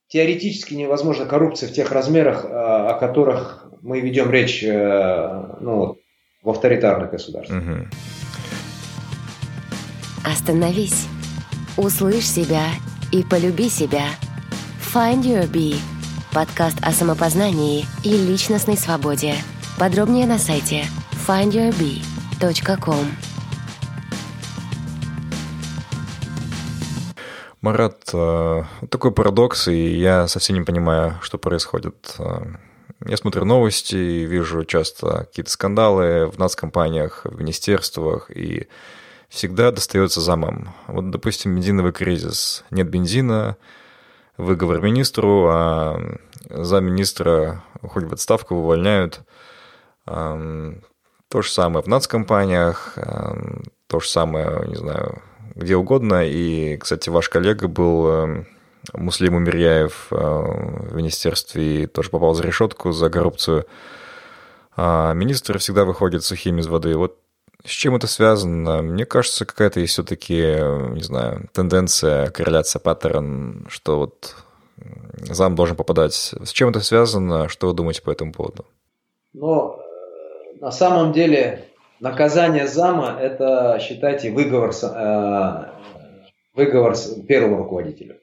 [0.07, 5.97] теоретически невозможна коррупция в тех размерах, э, о которых мы ведем речь э, ну,
[6.41, 7.61] в авторитарных государствах.
[7.61, 7.87] Угу.
[10.23, 11.07] Остановись,
[11.75, 12.67] услышь себя
[13.11, 14.05] и полюби себя.
[14.93, 15.75] Find Your Bee–
[16.35, 19.35] подкаст о самопознании и личностной свободе.
[19.79, 20.83] Подробнее на сайте
[21.25, 23.05] findyourbee.com.
[27.61, 32.15] Марат, э, такой парадокс, и я совсем не понимаю, что происходит.
[32.19, 32.43] Э,
[33.05, 38.67] я смотрю новости, вижу часто какие-то скандалы в нацкомпаниях, в министерствах, и
[39.29, 40.75] всегда достается замам.
[40.87, 42.65] Вот, допустим, бензиновый кризис.
[42.71, 43.55] Нет бензина,
[44.37, 45.99] выговор министру, а
[46.49, 49.21] замминистра уходит в отставку, увольняют.
[50.05, 52.97] То же самое в нацкомпаниях,
[53.87, 55.21] то же самое, не знаю,
[55.55, 56.25] где угодно.
[56.25, 58.45] И, кстати, ваш коллега был
[58.93, 63.65] Муслим Умиряев э, в министерстве тоже попал за решетку за коррупцию.
[64.77, 66.95] А министр всегда выходит сухим из воды.
[66.95, 67.17] Вот
[67.65, 68.81] с чем это связано?
[68.81, 74.35] Мне кажется, какая-то есть все-таки, не знаю, тенденция, корреляция, паттерн, что вот
[75.17, 76.13] зам должен попадать.
[76.13, 77.49] С чем это связано?
[77.49, 78.65] Что вы думаете по этому поводу?
[79.33, 79.79] Ну,
[80.61, 81.65] на самом деле,
[81.99, 85.65] наказание зама– это, считайте, выговор, э,
[86.53, 86.95] выговор
[87.27, 88.17] первого руководителя.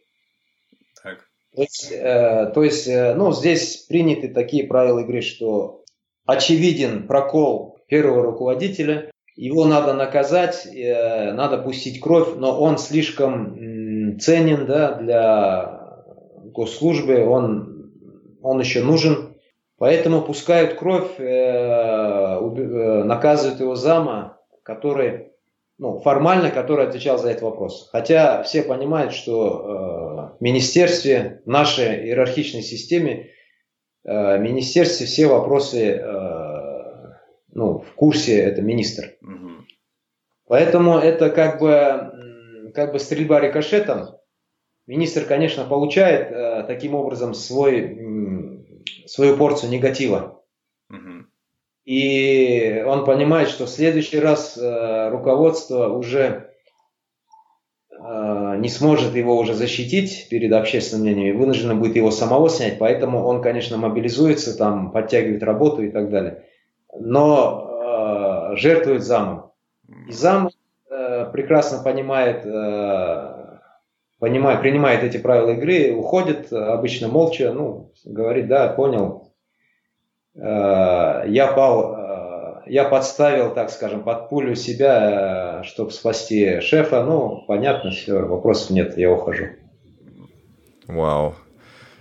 [1.54, 5.84] То есть, э, то есть э, ну, здесь приняты такие правила игры, что
[6.24, 14.66] очевиден прокол первого руководителя, его надо наказать, э, надо пустить кровь, но он слишком ценен
[14.66, 15.80] да, для
[16.52, 17.92] госслужбы, он,
[18.42, 19.36] он еще нужен,
[19.78, 25.28] поэтому пускают кровь, э, э, наказывают его зама, который
[25.78, 27.88] ну, формально, который отвечал за этот вопрос.
[27.90, 33.30] Хотя все понимают, что в министерстве, в нашей иерархичной системе,
[34.04, 36.00] в министерстве все вопросы
[37.52, 39.16] ну, в курсе это министр.
[39.22, 39.50] Угу.
[40.48, 44.16] Поэтому это как бы, как бы стрельба рикошетом.
[44.86, 50.42] Министр, конечно, получает э, таким образом свой, свою порцию негатива.
[50.90, 51.26] Угу.
[51.84, 56.50] И он понимает, что в следующий раз э, руководство уже
[57.90, 62.78] э, не сможет его уже защитить перед общественным мнением и вынужден будет его самого снять,
[62.78, 66.44] поэтому он, конечно, мобилизуется, там, подтягивает работу и так далее.
[66.98, 69.52] Но э, жертвует замом.
[70.08, 70.50] И зам
[70.90, 73.58] э, прекрасно понимает, э,
[74.18, 79.32] понимает, принимает эти правила игры, уходит обычно молча, ну, говорит, да, понял,
[80.34, 82.02] э, я пал
[82.66, 87.04] я подставил, так скажем, под пулю себя, э, чтобы спасти шефа.
[87.04, 89.46] Ну, понятно, все, вопросов нет, я ухожу.
[90.86, 91.34] Вау.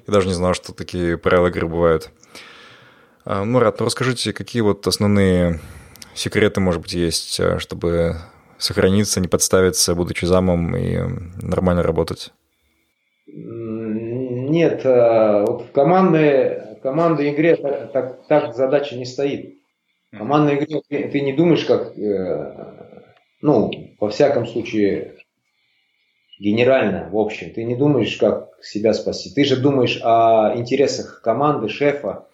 [0.07, 2.11] Я даже не знал, что такие правила игры бывают.
[3.24, 5.59] А, Мурат, ну расскажите, какие вот основные
[6.15, 8.17] секреты, может быть, есть, э, чтобы
[8.57, 10.97] сохраниться, не подставиться, будучи замом и
[11.41, 12.32] нормально работать?
[13.28, 19.55] Нет, э, вот в командной, в командной игре так, так, так задача не стоит.
[20.11, 22.82] В командной игре ты, ты не думаешь, как, э,
[23.41, 25.17] ну, во всяком случае,
[26.39, 29.32] генерально, в общем, ты не думаешь, как себя спасти.
[29.34, 32.26] Ты же думаешь о интересах команды, шефа.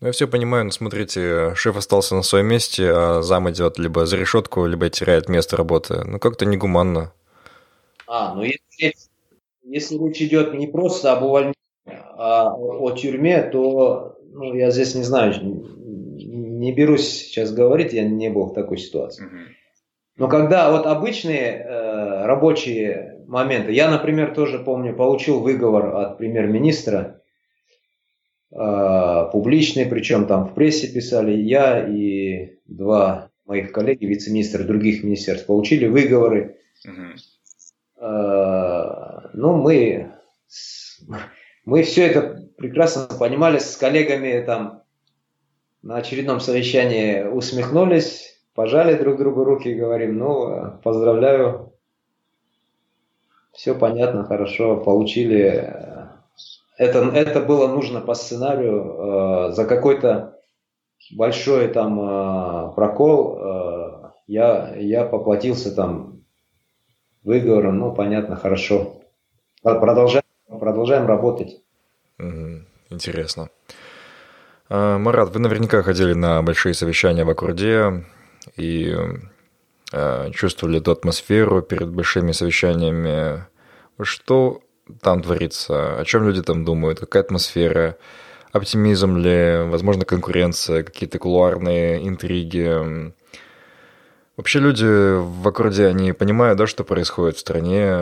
[0.00, 4.06] Ну, я все понимаю, но смотрите, шеф остался на своем месте, а зам идет либо
[4.06, 6.04] за решетку, либо теряет место работы.
[6.04, 7.12] Ну, как-то негуманно.
[8.06, 8.94] А, ну если,
[9.64, 11.54] если речь идет не просто об увольнении,
[11.86, 18.28] а о тюрьме, то ну, я здесь не знаю, не берусь сейчас говорить, я не
[18.30, 19.24] был в такой ситуации.
[20.16, 27.17] Но когда вот обычные э, рабочие моменты, я, например, тоже помню, получил выговор от премьер-министра,
[28.50, 35.46] э, публичный, причем там в прессе писали, я и два моих коллеги, вице-министры других министерств,
[35.46, 36.58] получили выговоры.
[37.96, 40.12] Э, ну, мы,
[41.64, 44.82] мы все это прекрасно понимали с коллегами там
[45.82, 51.72] на очередном совещании усмехнулись, пожали друг другу руки и говорим, ну, поздравляю,
[53.52, 55.97] все понятно, хорошо, получили.
[56.78, 59.48] Это, это было нужно по сценарию.
[59.48, 60.38] Э, за какой-то
[61.10, 66.22] большой там э, прокол э, я, я поплатился там
[67.24, 69.02] выговором, ну, понятно, хорошо.
[69.62, 71.60] Продолжаем, продолжаем работать.
[72.90, 73.50] Интересно.
[74.68, 78.04] А, Марат, вы наверняка ходили на большие совещания в Аккурде
[78.56, 78.94] и
[79.92, 83.44] а, чувствовали эту атмосферу перед большими совещаниями.
[84.00, 84.60] Что
[85.00, 85.98] там творится?
[85.98, 87.00] О чем люди там думают?
[87.00, 87.96] Какая атмосфера?
[88.52, 89.62] Оптимизм ли?
[89.64, 90.82] Возможно, конкуренция?
[90.82, 93.12] Какие-то кулуарные интриги?
[94.36, 97.92] Вообще люди в Аккорде, они понимают, да, что происходит в стране,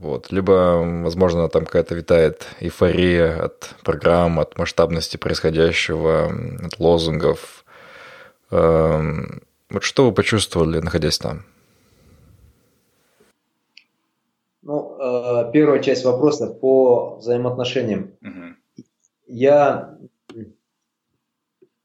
[0.00, 0.30] вот.
[0.30, 6.32] Либо, возможно, там какая-то витает эйфория от программ, от масштабности происходящего,
[6.64, 7.64] от лозунгов.
[8.50, 11.44] Эм, вот что вы почувствовали, находясь там?
[14.68, 18.12] Ну, э, первая часть вопроса по взаимоотношениям.
[18.20, 18.84] Угу.
[19.26, 19.96] Я,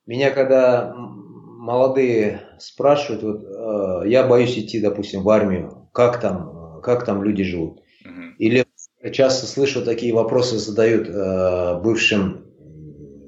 [0.06, 7.06] меня когда молодые спрашивают, вот, э, я боюсь идти, допустим, в армию, как там, как
[7.06, 7.82] там люди живут.
[8.38, 8.66] Или
[9.14, 12.48] часто слышу такие вопросы задают э, бывшим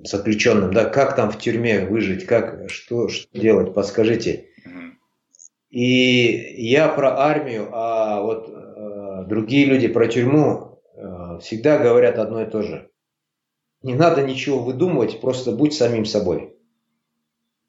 [0.03, 4.47] заключенным, да, как там в тюрьме выжить, как, что, что делать, подскажите.
[5.69, 8.64] И я про армию, а вот
[9.27, 12.89] другие люди про тюрьму э, всегда говорят одно и то же.
[13.81, 16.55] Не надо ничего выдумывать, просто будь самим собой.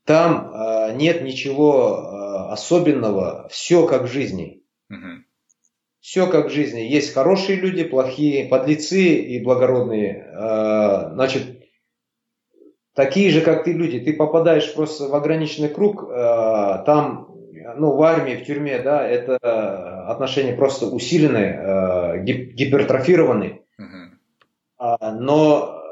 [0.05, 4.63] Там э, нет ничего э, особенного, все как в жизни.
[4.91, 5.23] Uh-huh.
[6.01, 6.81] Все как в жизни.
[6.81, 10.31] Есть хорошие люди, плохие, подлецы и благородные.
[11.15, 11.65] Значит,
[12.95, 13.99] такие же, как ты люди.
[13.99, 17.36] Ты попадаешь просто в ограниченный круг, там,
[17.77, 19.39] ну, в армии, в тюрьме, да, это
[20.09, 23.63] отношения просто усиленные, а, гипертрофированные.
[24.79, 25.83] Но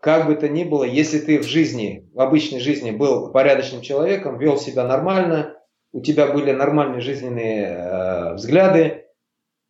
[0.00, 4.38] как бы то ни было, если ты в жизни, в обычной жизни был порядочным человеком,
[4.38, 5.56] вел себя нормально,
[5.92, 9.08] у тебя были нормальные жизненные взгляды,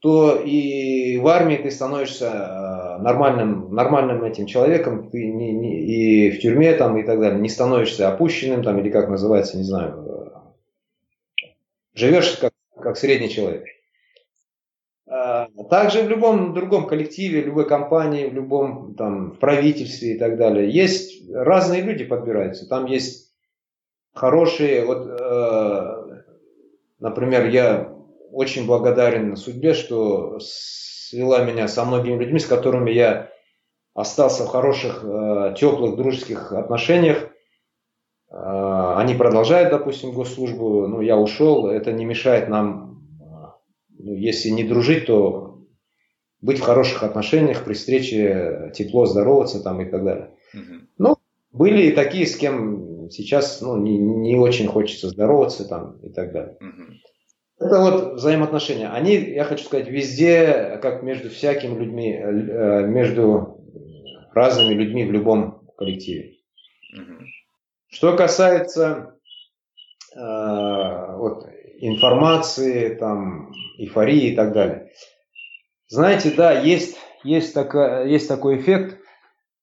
[0.01, 6.31] то и в армии ты становишься э, нормальным, нормальным этим человеком, ты не, не, и
[6.31, 10.05] в тюрьме там и так далее, не становишься опущенным там или как называется, не знаю,
[10.07, 10.38] э,
[11.99, 13.64] живешь как, как средний человек.
[15.07, 20.36] А, также в любом другом коллективе, любой компании, в любом там в правительстве и так
[20.36, 22.68] далее есть разные люди подбираются.
[22.68, 23.32] Там есть
[24.14, 26.22] хорошие, вот, э,
[26.99, 27.92] например, я
[28.30, 33.30] очень благодарен судьбе, что свела меня со многими людьми, с которыми я
[33.94, 37.30] остался в хороших, э, теплых, дружеских отношениях.
[38.30, 43.24] Э, они продолжают, допустим, госслужбу, но я ушел, это не мешает нам э,
[43.99, 45.49] ну, если не дружить, то
[46.40, 50.30] быть в хороших отношениях, при встрече тепло здороваться там и так далее.
[50.55, 50.74] Угу.
[50.99, 51.16] Ну,
[51.53, 56.32] были и такие, с кем сейчас ну, не, не очень хочется здороваться там и так
[56.32, 56.57] далее.
[56.61, 57.66] Угу.
[57.66, 58.88] Это вот взаимоотношения.
[58.88, 63.64] Они, я хочу сказать, везде, как между всякими людьми, э, между
[64.32, 66.38] разными людьми в любом коллективе.
[67.89, 69.14] Что касается
[70.14, 71.47] э, вот,
[71.80, 74.93] информации, там, эйфории и так далее.
[75.89, 78.99] Знаете, да, есть, есть, такая, есть такой эффект.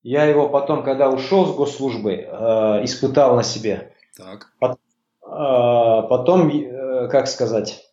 [0.01, 3.93] Я его потом, когда ушел с госслужбы, э, испытал на себе.
[4.17, 4.53] Так.
[4.59, 4.79] Потом,
[5.23, 7.83] э, потом э, как сказать,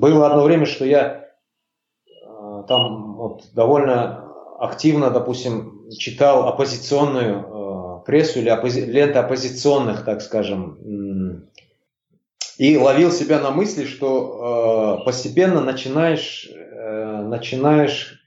[0.00, 1.26] было одно время, что я
[2.06, 7.60] э, там вот, довольно активно, допустим, читал оппозиционную э,
[8.06, 11.48] прессу или оппози- ленты оппозиционных, так скажем,
[12.58, 18.20] и ловил себя на мысли, что э, постепенно начинаешь, э, начинаешь,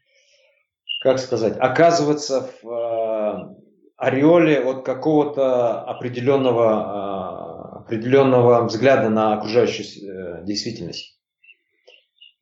[1.04, 3.56] как сказать, оказываться в э,
[3.98, 11.20] ореоле от какого-то определенного, э, определенного взгляда на окружающую э, действительность.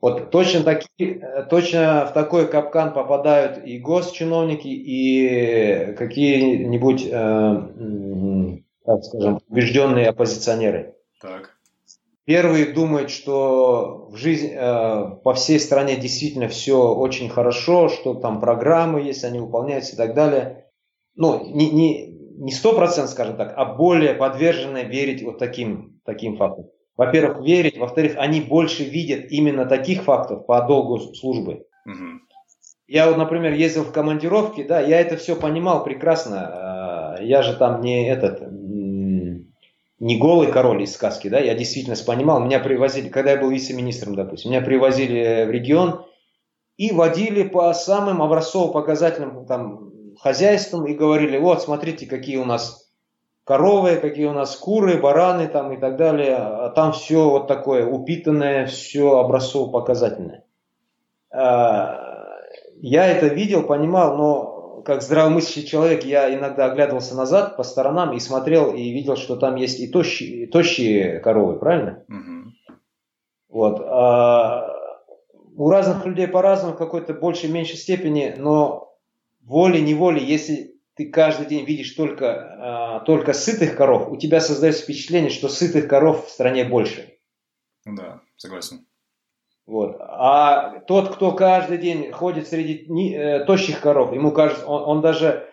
[0.02, 9.40] Вот точно, таки, точно в такой капкан попадают и госчиновники, и какие-нибудь, э, так скажем,
[9.48, 10.96] убежденные оппозиционеры.
[11.22, 11.56] Так.
[12.26, 18.42] Первые думают, что в жизни, э, по всей стране действительно все очень хорошо, что там
[18.42, 20.66] программы есть, они выполняются и так далее.
[21.16, 26.66] Ну, не, не, не 100%, скажем так, а более подвержены верить вот таким, таким фактам.
[27.02, 31.66] Во-первых, верить, во-вторых, они больше видят именно таких фактов по долгу службы.
[31.88, 32.22] Угу.
[32.88, 37.18] Я вот, например, ездил в командировки, да, я это все понимал прекрасно.
[37.20, 42.40] Э, я же там не этот, не голый король из сказки, да, я действительно понимал,
[42.40, 46.06] меня привозили, когда я был вице-министром, допустим, меня привозили в регион
[46.78, 52.81] и водили по самым образцово-показательным там хозяйствам и говорили, вот, смотрите, какие у нас
[53.52, 57.86] коровы, какие у нас куры, бараны там и так далее, а там все вот такое
[57.86, 60.46] упитанное, все образцово-показательное.
[61.32, 62.00] А,
[62.78, 68.22] я это видел, понимал, но как здравомыслящий человек, я иногда оглядывался назад по сторонам и
[68.22, 72.06] смотрел и видел, что там есть и тощие, и тощие коровы, правильно?
[72.08, 72.78] Угу.
[73.50, 73.82] Вот.
[73.86, 74.66] А
[75.58, 78.96] у разных людей по-разному, в какой-то большей, меньшей степени, но
[79.42, 85.30] волей-неволей, если ты каждый день видишь только, а, только сытых коров, у тебя создается впечатление,
[85.30, 87.18] что сытых коров в стране больше.
[87.86, 88.86] Да, согласен.
[89.66, 89.98] Вот.
[90.00, 95.02] А тот, кто каждый день ходит среди ни, э, тощих коров, ему кажется, он, он
[95.02, 95.48] даже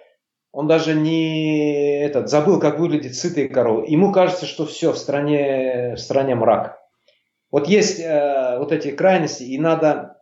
[0.50, 3.86] он даже не этот забыл, как выглядит сытые коровы.
[3.86, 6.78] Ему кажется, что все в стране в стране мрак.
[7.50, 10.16] Вот есть э, вот эти крайности, и надо.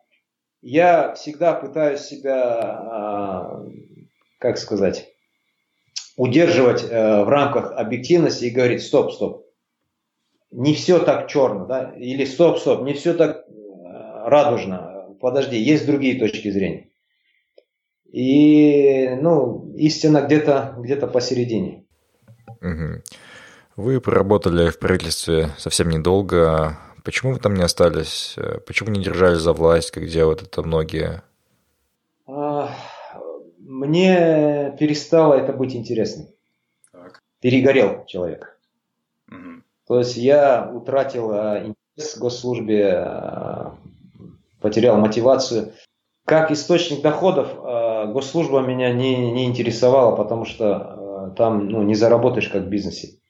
[0.62, 3.95] Я всегда пытаюсь себя, э,
[4.46, 5.08] как сказать,
[6.16, 9.46] удерживать э, в рамках объективности и говорить, стоп, стоп,
[10.52, 13.44] не все так черно, да, или стоп, стоп, не все так
[14.24, 15.16] радужно.
[15.20, 16.90] Подожди, есть другие точки зрения.
[18.12, 21.84] И, ну, истина где-то где посередине.
[22.60, 23.02] Угу.
[23.76, 26.78] Вы проработали в правительстве совсем недолго.
[27.04, 28.36] Почему вы там не остались?
[28.66, 31.22] Почему не держались за власть, как делают это многие?
[32.26, 32.70] А,
[33.66, 36.28] мне перестало это быть интересным.
[36.92, 37.22] Так.
[37.40, 38.58] Перегорел человек.
[39.28, 39.62] Угу.
[39.88, 43.76] То есть я утратил а, интерес к госслужбе, а,
[44.60, 45.72] потерял мотивацию.
[46.24, 52.48] Как источник доходов э, госслужба меня не, не интересовала, потому что там ну, не заработаешь
[52.48, 53.20] как в бизнесе.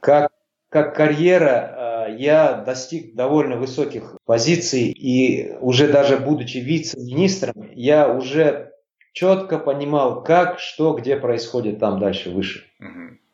[0.00, 0.30] Как,
[0.70, 8.73] как карьера я достиг довольно высоких позиций и уже даже будучи вице-министром, я уже
[9.14, 12.64] четко понимал, как, что, где происходит там дальше, выше.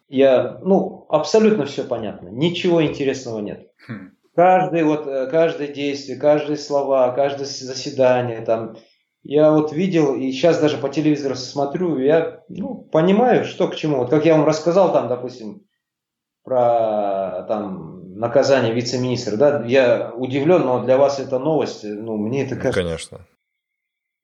[0.09, 3.70] Я, ну, абсолютно все понятно, ничего интересного нет.
[3.87, 4.11] Хм.
[4.35, 8.76] Каждый вот, э, каждое действие, каждые слова, каждое заседание, там,
[9.22, 13.99] я вот видел, и сейчас даже по телевизору смотрю, я ну, понимаю, что к чему.
[13.99, 15.62] Вот как я вам рассказал там, допустим,
[16.43, 22.57] про там, наказание вице-министра, да, я удивлен, но для вас это новость, ну, мне это
[22.57, 22.83] кажется...
[22.83, 23.26] Конечно.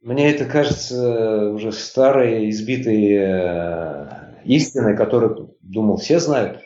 [0.07, 4.07] Мне это кажется уже старой, избитой э,
[4.45, 6.61] истиной, которую, думал, все знают.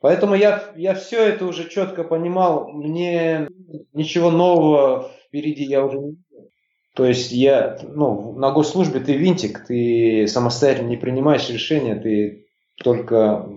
[0.00, 2.72] Поэтому я, я все это уже четко понимал.
[2.72, 3.46] Мне
[3.92, 6.50] ничего нового впереди я уже не видел.
[6.96, 12.48] То есть я, ну, на госслужбе ты винтик, ты самостоятельно не принимаешь решения, ты
[12.82, 13.48] только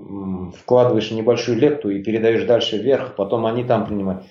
[0.55, 4.25] вкладываешь небольшую лепту и передаешь дальше вверх, потом они там принимают.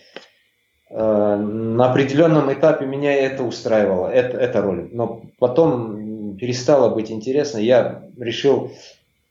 [0.94, 4.90] Э, на определенном этапе меня это устраивало, это, эта роль.
[4.92, 7.58] Но потом перестало быть интересно.
[7.58, 8.72] Я решил,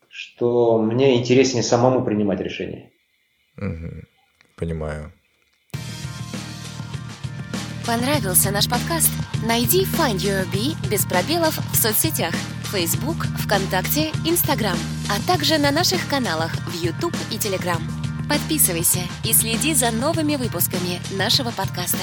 [0.08, 2.90] что мне интереснее самому принимать решения.
[3.58, 4.02] Угу.
[4.56, 5.12] Понимаю.
[7.86, 9.10] Понравился наш подкаст?
[9.46, 12.34] Найди Find Your Bee без пробелов в соцсетях
[12.72, 14.76] Facebook, ВКонтакте, Instagram,
[15.10, 18.01] а также на наших каналах в YouTube и Telegram.
[18.28, 21.98] Подписывайся и следи за новыми выпусками нашего подкаста.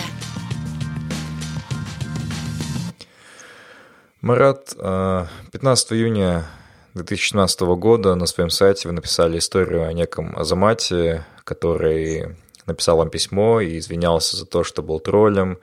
[4.22, 6.46] Марат, 15 э, июня
[6.94, 13.62] 2016 года на своем сайте вы написали историю о неком Азамате, который написал вам письмо
[13.62, 15.58] и извинялся за то, что был троллем,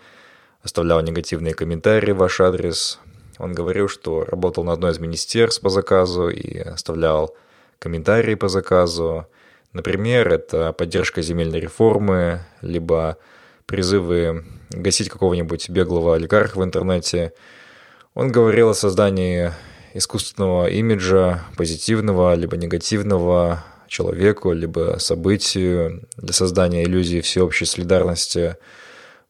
[0.63, 2.99] оставлял негативные комментарии в ваш адрес.
[3.39, 7.35] Он говорил, что работал на одной из министерств по заказу и оставлял
[7.79, 9.27] комментарии по заказу.
[9.77, 13.19] Например, это поддержка земельной реформы, либо
[13.67, 17.35] призывы гасить какого-нибудь беглого олигарха в интернете.
[18.15, 19.53] Он говорил о создании
[19.93, 28.57] искусственного имиджа, позитивного либо негативного человеку, либо событию для создания иллюзии всеобщей солидарности.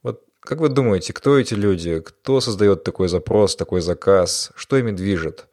[0.04, 1.98] Вот как вы думаете, кто эти люди?
[1.98, 4.52] Кто создает такой запрос, такой заказ?
[4.54, 5.48] Что ими движет?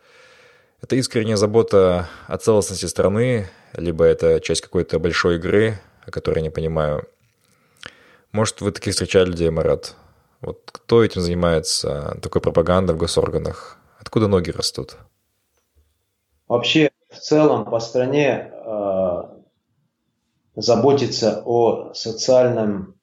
[0.84, 6.44] Это искренняя забота о целостности страны, либо это часть какой-то большой игры, о которой я
[6.44, 7.08] не понимаю.
[8.32, 9.96] Может, вы таких встречали людей, Марат?
[10.42, 13.78] Вот кто этим занимается, такой пропагандой в госорганах?
[14.00, 14.98] Откуда ноги растут?
[16.48, 19.24] Вообще, в целом по стране э,
[20.56, 22.96] заботиться о социальном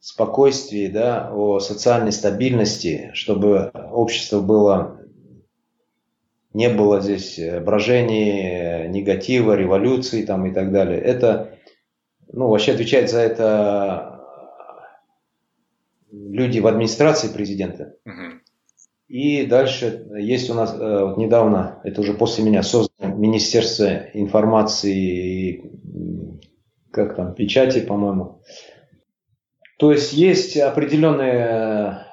[0.00, 5.00] спокойствии, да, о социальной стабильности, чтобы общество было
[6.54, 10.98] не было здесь брожений, негатива, революции там и так далее.
[10.98, 11.58] Это,
[12.32, 14.20] ну, вообще отвечает за это
[16.10, 17.96] люди в администрации президента.
[18.06, 18.40] Угу.
[19.08, 25.72] И дальше есть у нас э, вот недавно, это уже после меня, создано Министерство информации,
[26.90, 28.42] как там, печати, по-моему.
[29.78, 32.06] То есть есть определенные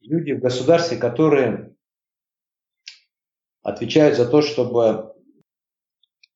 [0.00, 1.71] люди в государстве, которые
[3.62, 5.14] отвечают за то, чтобы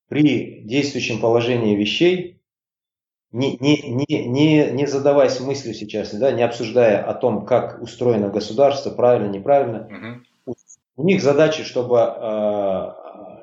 [0.08, 2.40] при действующем положении вещей,
[3.32, 8.28] не, не, не, не, не задаваясь мыслью сейчас, да, не обсуждая о том, как устроено
[8.28, 10.54] государство, правильно, неправильно, угу.
[10.96, 12.92] у них задача, чтобы, э,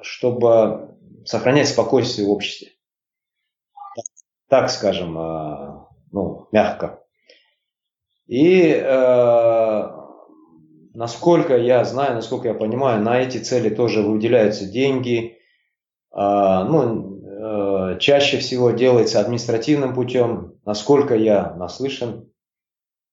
[0.02, 2.70] чтобы сохранять спокойствие в обществе.
[4.48, 7.04] Так скажем, э, ну, мягко.
[8.28, 10.03] И э,
[10.94, 15.38] насколько я знаю, насколько я понимаю, на эти цели тоже выделяются деньги.
[16.12, 20.60] А, ну, э, чаще всего делается административным путем.
[20.66, 22.30] Насколько я наслышан,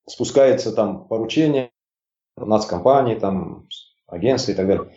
[0.07, 1.71] спускается там поручение
[2.37, 3.69] нацкомпании, там
[4.07, 4.93] агентства и так далее.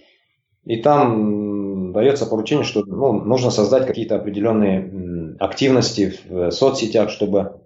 [0.66, 7.62] И там дается поручение, что ну, нужно создать какие-то определенные активности в соцсетях, чтобы,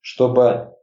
[0.00, 0.74] чтобы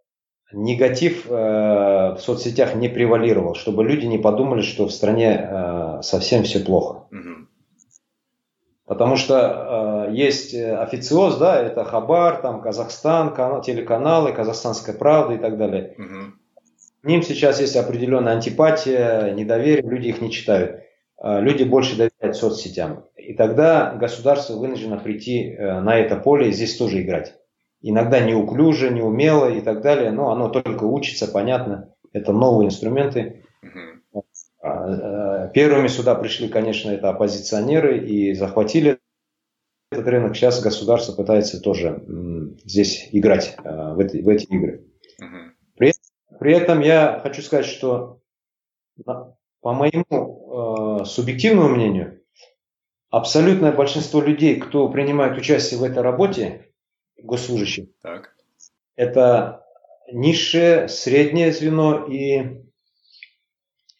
[0.52, 6.44] негатив э, в соцсетях не превалировал, чтобы люди не подумали, что в стране э, совсем
[6.44, 7.08] все плохо.
[8.86, 15.38] Потому что э, есть официоз, да, это Хабар, там Казахстан, канал, телеканалы, Казахстанская правда и
[15.38, 15.96] так далее.
[15.98, 16.34] Угу.
[17.04, 20.82] К ним сейчас есть определенная антипатия, недоверие, люди их не читают.
[21.22, 23.06] Э, люди больше доверяют соцсетям.
[23.18, 27.37] И тогда государство вынуждено прийти э, на это поле и здесь тоже играть
[27.82, 33.44] иногда неуклюже, неумело и так далее, но оно только учится, понятно, это новые инструменты.
[34.62, 39.00] А, первыми сюда пришли, конечно, это оппозиционеры и захватили
[39.92, 40.36] этот рынок.
[40.36, 42.04] Сейчас государство пытается тоже
[42.66, 44.86] здесь играть а, в эти, в эти игры.
[45.78, 45.94] При,
[46.40, 48.20] при этом я хочу сказать, что
[49.62, 52.22] по моему э, субъективному мнению,
[53.10, 56.67] абсолютное большинство людей, кто принимает участие в этой работе,
[57.18, 57.86] госслужащих.
[58.02, 58.36] Так.
[58.96, 59.66] Это
[60.12, 62.64] низшее, среднее звено и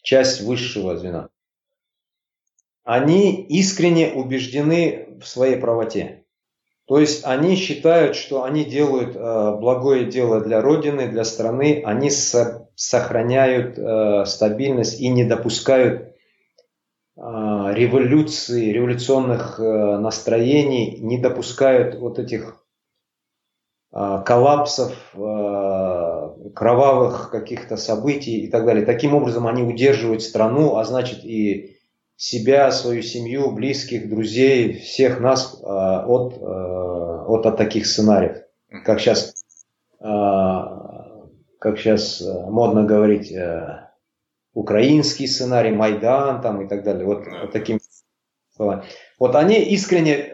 [0.02, 1.28] часть высшего звена.
[2.84, 6.24] Они искренне убеждены в своей правоте.
[6.86, 12.08] То есть они считают, что они делают э, благое дело для Родины, для страны, они
[12.08, 22.18] со- сохраняют э, стабильность и не допускают э, революции, революционных э, настроений, не допускают вот
[22.18, 22.64] этих
[23.90, 28.84] коллапсов, э, кровавых каких-то событий и так далее.
[28.84, 31.78] Таким образом они удерживают страну, а значит и
[32.16, 38.42] себя, свою семью, близких, друзей, всех нас э, от, от, от таких сценариев.
[38.84, 39.34] как сейчас,
[39.98, 43.32] как сейчас модно говорить,
[44.52, 47.06] украинский сценарий, Майдан там и так далее.
[47.06, 47.80] Вот, вот такими
[48.54, 48.84] словами.
[49.18, 50.30] Вот они искренне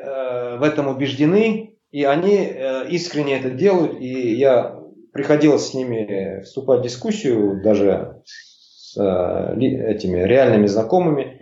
[0.59, 2.53] в этом убеждены, и они
[2.91, 4.83] искренне это делают, и я
[5.13, 11.41] приходилось с ними вступать в дискуссию, даже с этими реальными знакомыми.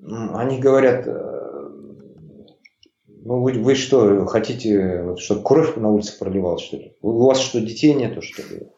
[0.00, 0.34] Угу.
[0.34, 6.96] Они говорят, ну, вы, вы что, хотите, чтобы кровь на улице проливалась, что ли?
[7.00, 8.72] У вас что, детей нету, что ли?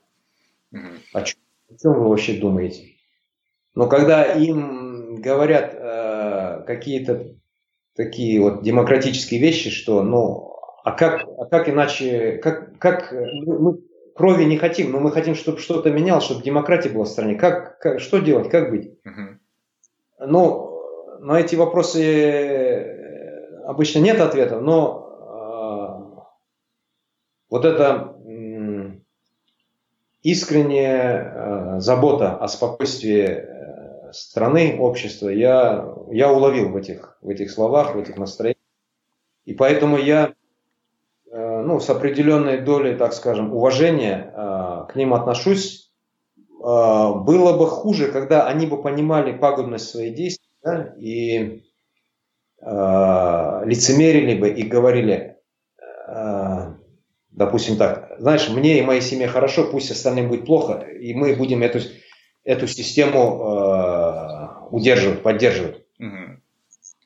[0.75, 0.99] Mm-hmm.
[1.15, 2.85] О, чем, о чем вы вообще думаете?
[3.75, 7.38] Но когда им говорят э, какие-то
[7.99, 13.79] такие вот демократические вещи, что, ну, а как, а как иначе, как, как мы,
[14.15, 17.35] крови не хотим, но мы хотим, чтобы что-то менялось, чтобы демократия была в стране.
[17.35, 18.93] Как, как, что делать, как быть?
[19.05, 20.27] Mm-hmm.
[20.29, 20.81] Ну,
[21.19, 22.87] на эти вопросы
[23.67, 26.21] обычно нет ответа, но э,
[27.51, 28.91] вот эта э,
[30.23, 31.33] искренняя
[31.77, 33.78] э, забота о спокойствии э,
[34.13, 38.59] страны, общества, я, я уловил в этих, в этих словах, в этих настроениях.
[39.49, 40.35] И поэтому я
[41.33, 45.91] э, ну, с определенной долей, так скажем, уважения э, к ним отношусь.
[46.37, 51.63] Э, было бы хуже, когда они бы понимали пагубность своих действий да, и
[52.61, 55.37] лицемерили бы и говорили,
[57.31, 61.63] допустим так, знаешь, мне и моей семье хорошо, пусть остальным будет плохо, и мы будем
[61.63, 61.79] эту,
[62.43, 63.39] эту систему
[64.71, 65.85] удерживать, поддерживать.
[65.99, 66.41] Угу.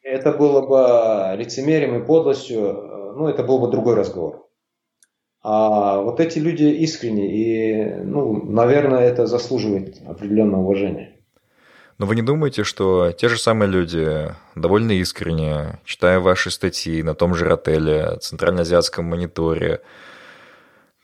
[0.03, 4.49] Это было бы лицемерием и подлостью, ну, это был бы другой разговор.
[5.43, 11.17] А вот эти люди искренне, и, ну, наверное, это заслуживает определенного уважения.
[11.99, 17.15] Но вы не думаете, что те же самые люди довольно искренне, читая ваши статьи на
[17.15, 19.81] том же отеле, Центральноазиатском мониторе,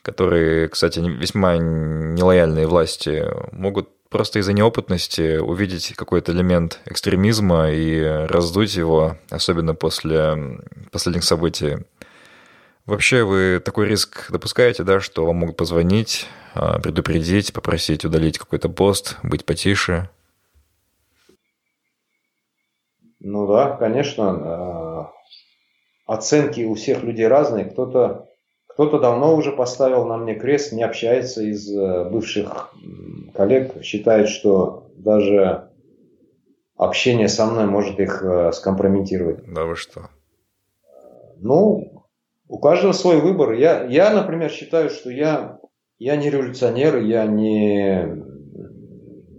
[0.01, 8.75] которые, кстати, весьма нелояльные власти, могут просто из-за неопытности увидеть какой-то элемент экстремизма и раздуть
[8.75, 10.59] его, особенно после
[10.91, 11.77] последних событий.
[12.85, 18.67] Вообще вы такой риск допускаете, да, что вам могут позвонить, а, предупредить, попросить удалить какой-то
[18.67, 20.09] пост, быть потише?
[23.19, 25.11] Ну да, конечно.
[26.07, 27.65] Э, оценки у всех людей разные.
[27.65, 28.28] Кто-то
[28.79, 32.73] кто-то давно уже поставил на мне крест, не общается из э, бывших
[33.33, 35.67] коллег, считает, что даже
[36.77, 39.43] общение со мной может их э, скомпрометировать.
[39.53, 40.07] Да вы что?
[41.39, 42.05] Ну,
[42.47, 43.51] у каждого свой выбор.
[43.51, 45.59] Я, я например, считаю, что я,
[45.97, 48.05] я не революционер, я не,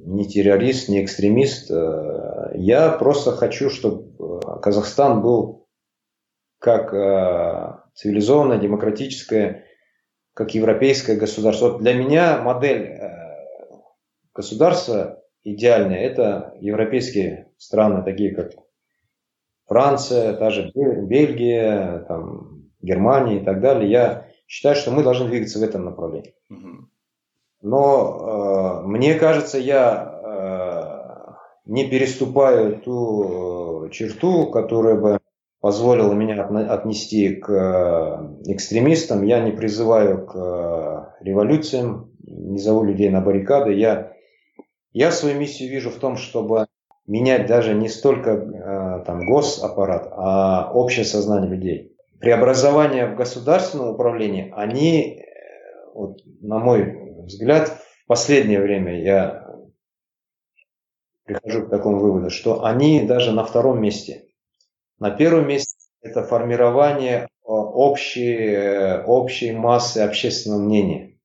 [0.05, 1.71] не террорист, не экстремист.
[1.71, 5.60] Я просто хочу, чтобы э, Казахстан был
[6.61, 9.65] как э, цивилизованное, демократическое,
[10.35, 11.71] как европейское государство.
[11.71, 13.11] Вот для меня модель э,
[14.35, 18.53] государства идеальная– это европейские страны, такие как
[19.67, 23.91] Франция, даже Бельгия, там, Германия и так далее.
[23.91, 26.35] Я считаю, что мы должны двигаться в этом направлении.
[27.63, 30.21] Но э, мне кажется, я
[31.71, 35.20] не переступаю ту э, черту, которая бы
[35.61, 39.23] позволила меня отнести к э, экстремистам.
[39.23, 43.75] Я не призываю к э, революциям, не зову людей на баррикады.
[43.75, 44.13] Я,
[44.93, 46.67] я свою миссию вижу в том, чтобы
[47.07, 51.97] менять даже не столько там, госаппарат, а общее сознание людей.
[52.21, 55.25] Преобразования в государственном управлении, они,
[55.93, 57.69] вот, на мой взгляд,
[58.05, 59.51] в последнее время я
[61.25, 64.30] прихожу к такому выводу, что они даже на втором месте.
[65.01, 71.17] На первом месте это формирование э, общей, э, общей массы общественного мнения.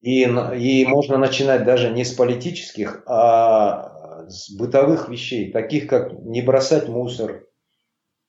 [0.00, 6.40] И, и можно начинать даже не с политических, а с бытовых вещей, таких как не
[6.40, 7.44] бросать мусор,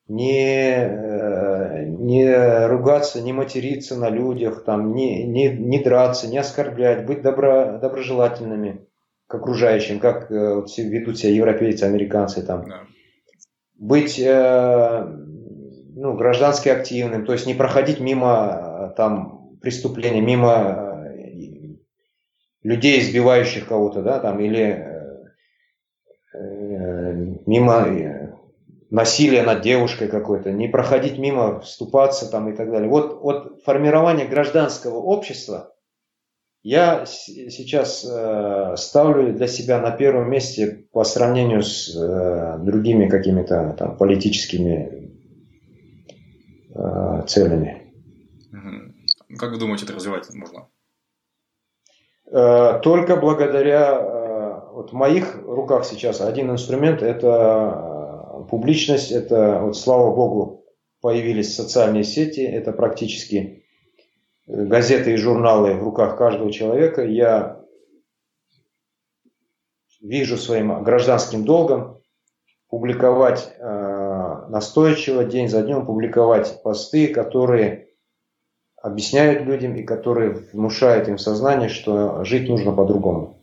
[0.08, 7.06] не, э, не ругаться, не материться на людях, там, не, не, не драться, не оскорблять,
[7.06, 8.88] быть добро, доброжелательными
[9.28, 12.68] к окружающим, как вот, ведут себя европейцы, американцы там.
[12.68, 12.82] Да.
[13.78, 15.04] Быть э,
[15.96, 21.76] ну, граждански активным, то есть не проходить мимо э, там преступления, мимо э,
[22.64, 24.94] людей, избивающих кого-то, да, там, или
[27.46, 27.88] мимо
[28.92, 32.90] насилия над девушкой какой-то, не проходить мимо, вступаться там и так далее.
[32.90, 35.74] Вот, вот формирование гражданского общества–
[36.68, 43.74] я сейчас э, ставлю для себя на первом месте по сравнению с э, другими какими-то
[43.80, 45.14] там политическими
[46.76, 47.94] э, целями.
[49.40, 50.68] Как вы думаете, это развивать можно?
[52.30, 59.62] Э, только благодаря, э, вот в моих руках сейчас один инструмент– это э, публичность, это,
[59.62, 60.66] вот слава богу,
[61.00, 63.64] появились социальные сети, это практически
[64.48, 67.04] газеты и журналы в руках каждого человека.
[67.04, 67.62] Я
[70.02, 72.02] вижу своим гражданским долгом
[72.70, 77.90] публиковать настойчиво, день за днем публиковать посты, которые
[78.82, 83.42] объясняют людям и которые внушают им сознание, что жить нужно по-другому.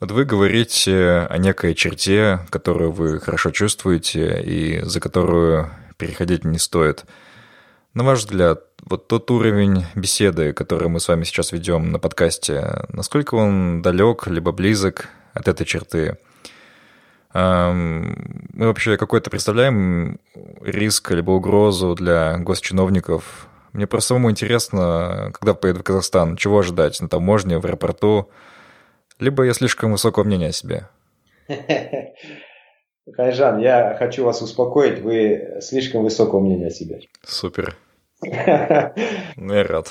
[0.00, 6.58] Вот вы говорите о некой черте, которую вы хорошо чувствуете и за которую переходить не
[6.58, 7.04] стоит.
[7.94, 12.86] На ваш взгляд, вот тот уровень беседы, который мы с вами сейчас ведем на подкасте,
[12.88, 16.16] насколько он далек либо близок от этой черты?
[17.34, 18.14] Мы
[18.54, 20.20] вообще какой-то представляем
[20.60, 27.00] риск либо угрозу для госчиновников мне просто самому интересно, когда поеду в Казахстан, чего ожидать
[27.00, 28.30] на таможне, в аэропорту,
[29.18, 30.88] либо я слишком высокого мнения о себе.
[33.10, 37.00] Хайжан, я хочу вас успокоить, вы слишком высокого мнения о себе.
[37.22, 37.76] Супер.
[39.36, 39.88] Ну, я рад.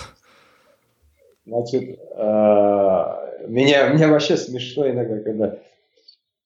[1.46, 5.58] Значит, а, меня, меня вообще смешно иногда, когда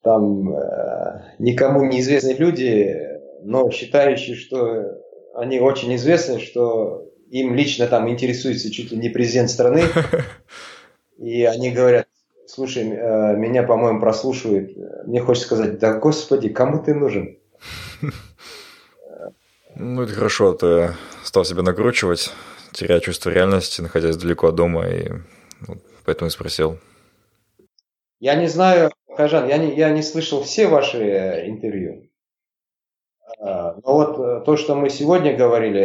[0.01, 5.01] там э, никому неизвестные люди, но считающие, что
[5.35, 9.81] они очень известны, что им лично там интересуется чуть ли не президент страны,
[11.17, 12.07] и они говорят,
[12.47, 14.71] слушай, э, меня, по-моему, прослушивают.
[15.05, 17.37] Мне хочется сказать, да господи, кому ты нужен?
[19.77, 22.31] Ну, это хорошо, а ты стал себя накручивать,
[22.71, 25.11] теряя чувство реальности, находясь далеко от дома, и
[26.05, 26.79] поэтому и спросил.
[28.21, 32.09] Я не знаю, Кажан, я не, я не слышал все ваши э, интервью.
[33.39, 35.81] А, но вот э, то, что мы сегодня говорили,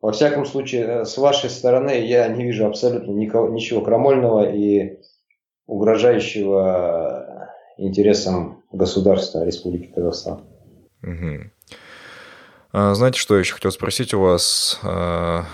[0.00, 4.98] во всяком случае, э, с вашей стороны я не вижу абсолютно никого, ничего крамольного и
[5.66, 10.44] угрожающего интересам государства Республики Казахстан.
[11.02, 11.50] Угу.
[12.72, 14.78] А, знаете, что я еще хотел спросить у вас?
[14.82, 15.44] А,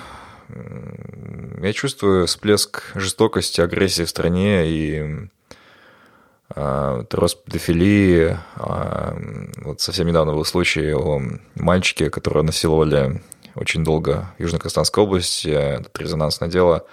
[1.62, 5.28] я чувствую всплеск жестокости, агрессии в стране и
[6.54, 8.36] а, рост педофилии.
[8.56, 9.16] А,
[9.62, 11.20] вот совсем недавно был случай о
[11.54, 13.20] мальчике, которого насиловали
[13.56, 15.48] очень долго Южно-Казахстанской области.
[15.48, 16.86] Это резонансное дело.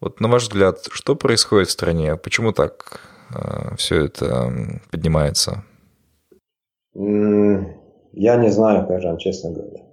[0.00, 2.16] Вот на ваш взгляд, что происходит в стране?
[2.16, 3.00] Почему так
[3.34, 5.64] э, все это поднимается?
[6.94, 9.84] Я не знаю, Кайжан, честно говоря.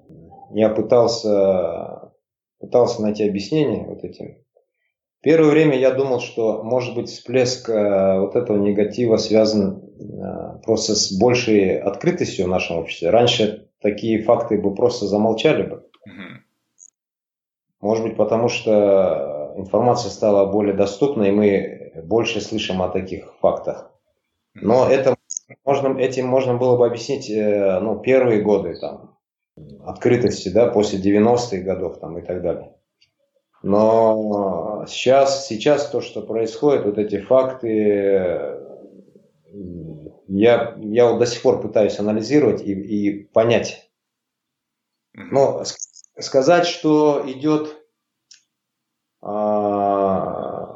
[0.52, 2.12] Я пытался,
[2.60, 4.36] пытался найти объяснение вот этим.
[5.22, 10.96] Первое время я думал, что, может быть, всплеск э, вот этого негатива связан э, просто
[10.96, 13.12] с большей открытостью в нашем обществе.
[13.12, 15.88] Раньше такие факты бы просто замолчали бы.
[17.80, 23.92] Может быть, потому что информация стала более доступной, и мы больше слышим о таких фактах.
[24.54, 25.16] Но это
[25.66, 29.18] можно, этим можно было бы объяснить э, ну, первые годы там,
[29.86, 32.76] открытости, да, после 90-х годов там, и так далее.
[33.64, 38.58] Но сейчас, сейчас то, что происходит, вот эти факты,
[40.38, 43.90] я, я вот до сих пор пытаюсь анализировать и, и понять.
[45.14, 45.64] Но
[46.18, 47.76] сказать, что идет
[49.22, 50.72] а,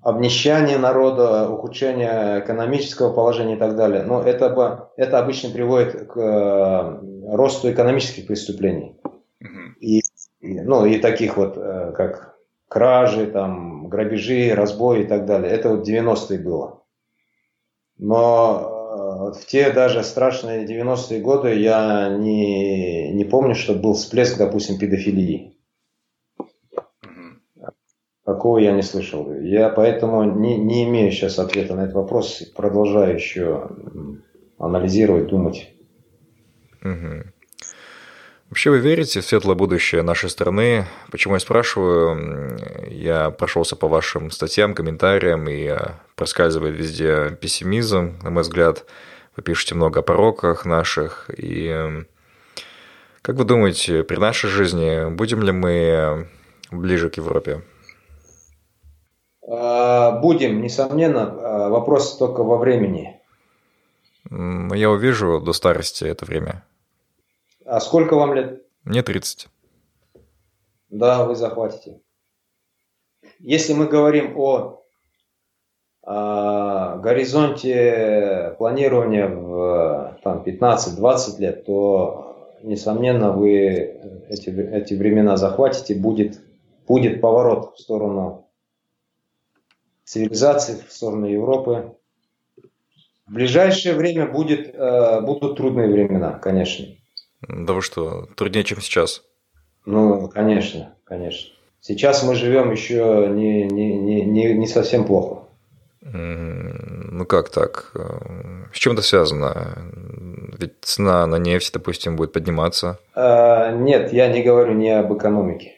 [0.00, 7.34] обнищание народа, ухудшение экономического положения и так далее, но это, это обычно приводит к э,
[7.34, 8.98] росту экономических преступлений.
[9.80, 10.00] И,
[10.40, 12.36] ну, и таких вот, э, как
[12.68, 15.52] кражи, там, грабежи, разбои и так далее.
[15.52, 16.83] Это вот 90-е было.
[17.98, 24.78] Но в те даже страшные 90-е годы я не, не помню, что был всплеск, допустим,
[24.78, 25.56] педофилии.
[28.24, 29.32] Такого я не слышал.
[29.34, 32.42] Я поэтому не, не имею сейчас ответа на этот вопрос.
[32.56, 33.68] Продолжаю еще
[34.58, 35.70] анализировать, думать.
[36.82, 37.24] Угу.
[38.48, 40.86] Вообще вы верите в светлое будущее нашей страны?
[41.10, 42.58] Почему я спрашиваю?
[42.88, 45.76] Я прошелся по вашим статьям, комментариям, и
[46.24, 48.86] проскальзывает везде пессимизм, на мой взгляд.
[49.36, 51.28] Вы пишете много о пороках наших.
[51.28, 52.06] И эм,
[53.20, 56.30] как вы думаете, при нашей жизни будем ли мы
[56.72, 57.62] ближе к Европе?
[59.46, 61.24] А, будем, несомненно.
[61.24, 63.20] А, вопрос только во времени.
[64.30, 66.64] Я увижу до старости это время.
[67.66, 68.62] А сколько вам лет?
[68.84, 69.48] Мне 30.
[70.88, 72.00] Да, вы захватите.
[73.40, 74.83] Если мы говорим о
[76.06, 86.40] горизонте планирования в там, 15-20 лет, то несомненно, вы эти, эти времена захватите, будет,
[86.86, 88.48] будет поворот в сторону
[90.04, 91.94] цивилизации, в сторону Европы.
[93.26, 96.86] В ближайшее время будет, э, будут трудные времена, конечно.
[97.48, 99.22] Да вы что, труднее, чем сейчас?
[99.86, 101.50] Ну, конечно, конечно.
[101.80, 105.43] Сейчас мы живем еще не, не, не, не совсем плохо.
[106.04, 107.92] Ну как так?
[108.72, 109.90] С чем это связано?
[110.58, 112.98] Ведь цена на нефть, допустим, будет подниматься.
[113.14, 115.72] А, нет, я не говорю не об экономике.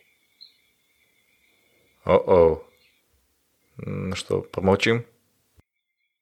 [2.04, 2.62] О-о.
[3.78, 5.04] Ну что, помолчим?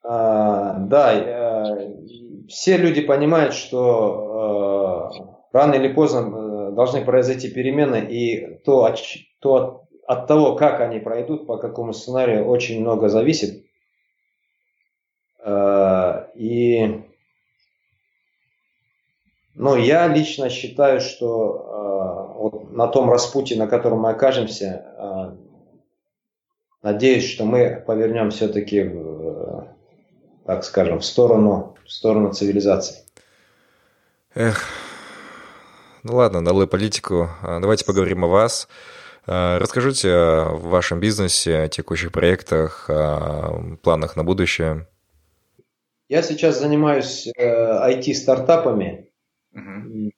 [0.03, 1.79] А, да,
[2.49, 5.11] все люди понимают, что
[5.53, 8.99] а, рано или поздно э, должны произойти перемены, и то, от,
[9.41, 13.64] то от, от того, как они пройдут, по какому сценарию, очень много зависит.
[15.45, 17.05] А, и
[19.55, 25.37] ну, я лично считаю, что вот на том распутье, на котором мы окажемся,
[26.83, 28.83] надеюсь, что мы повернем все-таки
[30.45, 32.99] так скажем, в сторону, в сторону цивилизации.
[34.35, 34.65] Эх,
[36.03, 37.31] ну ладно, долой политику.
[37.43, 38.69] А, давайте поговорим о вас.
[39.27, 44.87] А, расскажите о вашем бизнесе, о текущих проектах, о планах на будущее.
[46.09, 49.09] Я сейчас занимаюсь IT-стартапами.
[49.53, 50.11] Угу.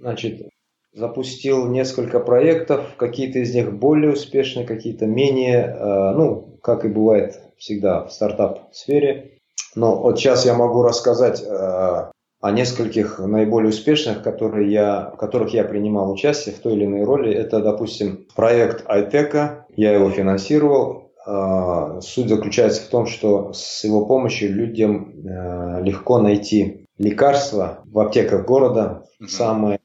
[0.00, 0.48] Значит,
[0.92, 7.40] запустил несколько проектов, какие-то из них более успешные, какие-то менее, э, ну, как и бывает
[7.56, 9.38] всегда в стартап-сфере.
[9.74, 15.54] Но вот сейчас я могу рассказать э, о нескольких наиболее успешных, которые я, в которых
[15.54, 17.32] я принимал участие в той или иной роли.
[17.32, 21.01] Это, допустим, проект iTech, я его финансировал.
[21.26, 25.12] Э, суть заключается в том, что с его помощью людям
[25.82, 29.28] легко найти лекарства в аптеках города, mm-hmm.
[29.28, 29.80] самые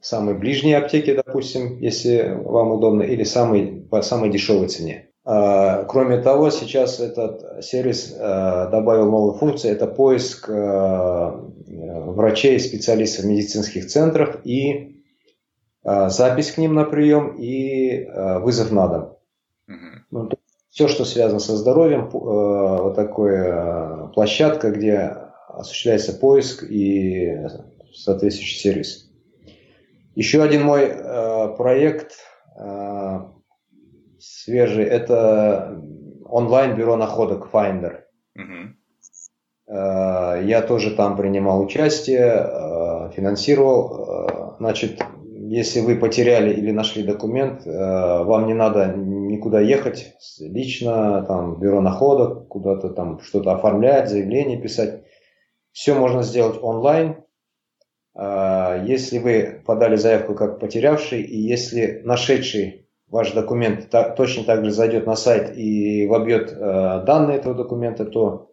[0.00, 5.10] самой ближней аптеке, допустим, если вам удобно, или самой, по самой дешевой цене.
[5.24, 13.24] А, кроме того, сейчас этот сервис а, добавил новую функцию, это поиск а, врачей, специалистов
[13.24, 14.96] в медицинских центрах и
[15.82, 18.06] запись к ним на прием и
[18.42, 19.16] вызов на дом.
[20.70, 25.16] Все, что связано со здоровьем, вот такая площадка, где
[25.48, 27.36] осуществляется поиск и
[27.92, 29.10] соответствующий сервис.
[30.14, 32.12] Еще один мой э, проект
[32.56, 33.20] э,
[34.18, 35.80] свежий– это
[36.24, 38.00] онлайн-бюро находок Finder.
[38.36, 38.74] Угу.
[39.68, 44.26] Э, я тоже там принимал участие, э, финансировал.
[44.26, 45.00] Э, значит,
[45.52, 51.58] если вы потеряли или нашли документ, э, вам не надо никуда ехать лично, там, в
[51.58, 55.02] бюро находок, куда-то там что-то оформлять, заявление писать.
[55.72, 57.24] Все можно сделать онлайн,
[58.14, 64.70] а, если вы подали заявку как потерявший, и если нашедший ваш документ точно так же
[64.70, 68.49] зайдет на сайт и вобьет э, данные этого документа, то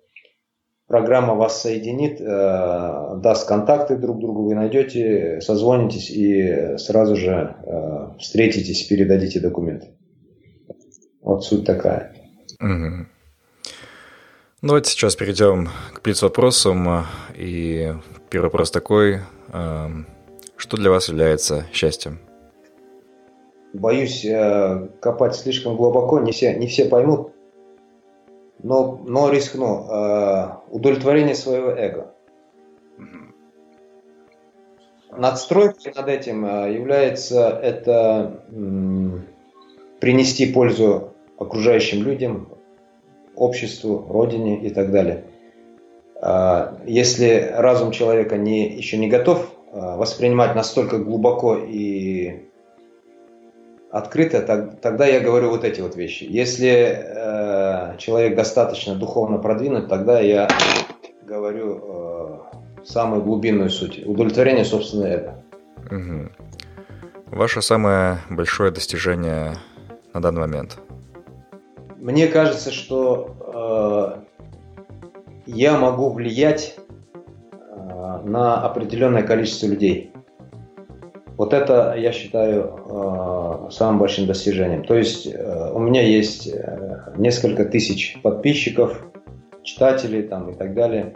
[0.88, 8.19] программа вас соединит, э, даст контакты друг другу, вы найдете, созвонитесь и сразу же э,
[8.19, 9.89] встретитесь, передадите документы.
[11.22, 12.15] Вот суть такая.
[12.59, 13.07] Угу.
[14.61, 17.05] Ну, давайте сейчас перейдем к блиц-вопросам.
[17.35, 17.93] И
[18.30, 19.19] первый вопрос такой.
[19.53, 20.07] Эм,
[20.55, 22.19] что для вас является счастьем?
[23.73, 27.34] Боюсь э, копать слишком глубоко, не все, не все поймут,
[28.59, 29.88] но, но рискну.
[29.89, 32.13] Э, удовлетворение своего эго.
[35.11, 38.43] Надстройкой над этим э, является это
[39.99, 42.49] принести пользу окружающим людям,
[43.35, 45.25] обществу, родине и так далее.
[46.19, 52.47] А, если разум человека не, еще не готов а, воспринимать настолько глубоко и
[53.91, 56.26] открыто, так, тогда я говорю вот эти вот вещи.
[56.30, 60.49] Если э, человек достаточно духовно продвинут, тогда я
[61.23, 64.05] говорю э, самую глубинную суть.
[64.05, 65.43] Удовлетворение собственного эго.
[65.91, 67.35] Угу.
[67.38, 69.53] Ваше самое большое достижение
[70.14, 70.77] на данный момент?
[71.97, 74.23] Мне кажется, что
[75.45, 76.77] э, я могу влиять
[77.51, 80.11] э, на определенное количество людей.
[81.38, 83.36] Вот это я считаю э,
[83.72, 84.84] самым большим достижением.
[84.84, 86.53] То есть э, у меня есть
[87.18, 89.02] несколько тысяч подписчиков,
[89.64, 91.15] читателей там и так далее.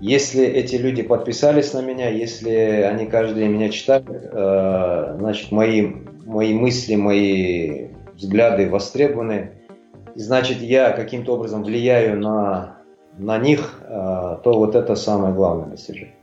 [0.00, 5.92] Если эти люди подписались на меня, если они каждый день меня читают, значит мои,
[6.26, 9.52] мои мысли, мои взгляды востребованы,
[10.14, 12.74] значит я каким-то образом влияю на
[13.18, 16.14] на них, э, то вот это самое главное достижение.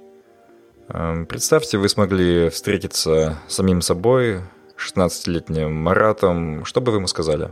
[0.89, 4.41] Эм, представьте, вы смогли встретиться с самим собой,
[4.81, 6.65] 16-летним Маратом.
[6.65, 7.49] Что бы вы ему сказали?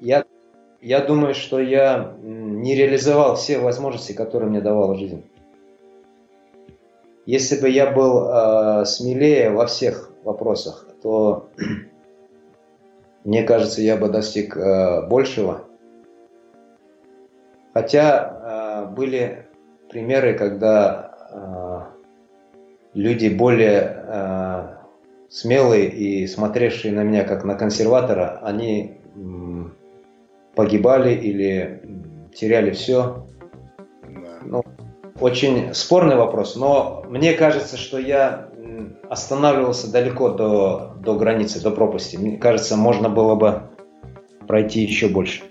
[0.00, 0.24] Я,
[0.80, 5.24] я думаю, что я не реализовал все возможности, которые мне давала жизнь.
[7.26, 11.48] Если бы я был э, смелее во всех вопросах, то
[13.24, 15.64] мне кажется, я бы достиг э, большего.
[17.74, 19.48] Хотя э, были
[19.90, 21.80] примеры, когда э,
[22.94, 24.75] люди более
[25.28, 29.00] смелые и смотревшие на меня как на консерватора, они
[30.54, 31.82] погибали или
[32.34, 33.26] теряли все.
[34.42, 34.62] Ну,
[35.20, 38.48] очень спорный вопрос, но мне кажется, что я
[39.08, 42.16] останавливался далеко до, до границы, до пропасти.
[42.16, 43.62] Мне кажется, можно было бы
[44.46, 45.42] пройти еще больше.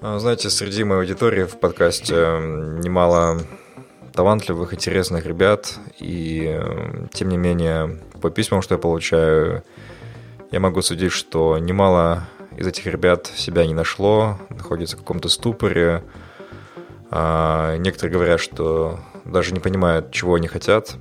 [0.00, 3.38] А, знаете, среди моей аудитории в подкасте немало
[4.12, 6.60] талантливых, интересных ребят, и
[7.12, 9.62] тем не менее, по письмам, что я получаю,
[10.50, 16.02] я могу судить, что немало из этих ребят себя не нашло, находится в каком-то ступоре.
[17.10, 20.96] А, некоторые говорят, что даже не понимают, чего они хотят.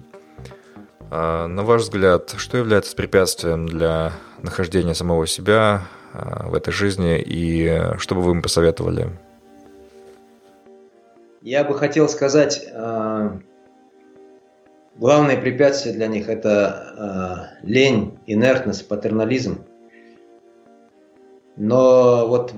[1.10, 5.84] А, на ваш взгляд, что является препятствием для нахождения самого себя
[6.14, 9.10] а, в этой жизни и что бы вы им посоветовали?
[11.42, 12.70] Я бы хотел сказать,
[14.96, 19.66] главное препятствие для них это лень, инертность, патернализм.
[21.58, 22.54] Но вот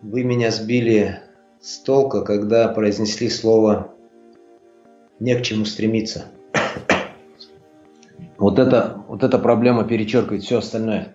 [0.00, 1.20] вы меня сбили
[1.60, 3.92] с толка, когда произнесли слово
[5.18, 6.24] «не к чему стремиться».
[8.38, 11.14] Вот, это, вот эта проблема перечеркивает все остальное.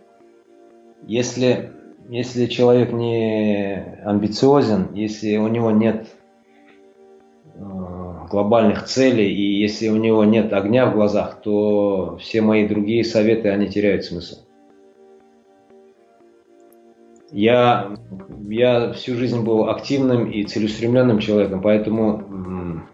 [1.08, 1.72] Если,
[2.08, 6.25] если человек не амбициозен, если у него нет э,
[8.30, 13.50] глобальных целей и если у него нет огня в глазах, то все мои другие советы,
[13.50, 14.46] они теряют смысл.
[17.32, 17.96] Я,
[18.48, 22.86] я всю жизнь был активным и целеустремленным человеком, поэтому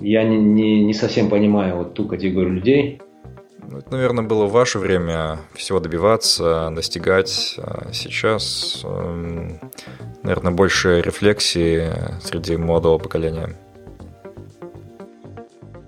[0.00, 3.00] я не, не, не совсем понимаю вот ту категорию людей.
[3.68, 7.56] Ну, это, наверное, было в ваше время всего добиваться, достигать.
[7.58, 9.60] А сейчас, эм,
[10.22, 11.90] наверное, больше рефлексии
[12.22, 13.56] среди молодого поколения.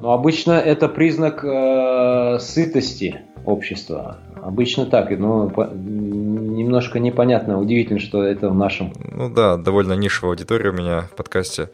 [0.01, 4.19] Ну, обычно это признак э, сытости общества.
[4.43, 8.93] Обычно так, но немножко непонятно, удивительно, что это в нашем.
[8.99, 11.71] Ну да, довольно нишевая аудитория у меня в подкасте.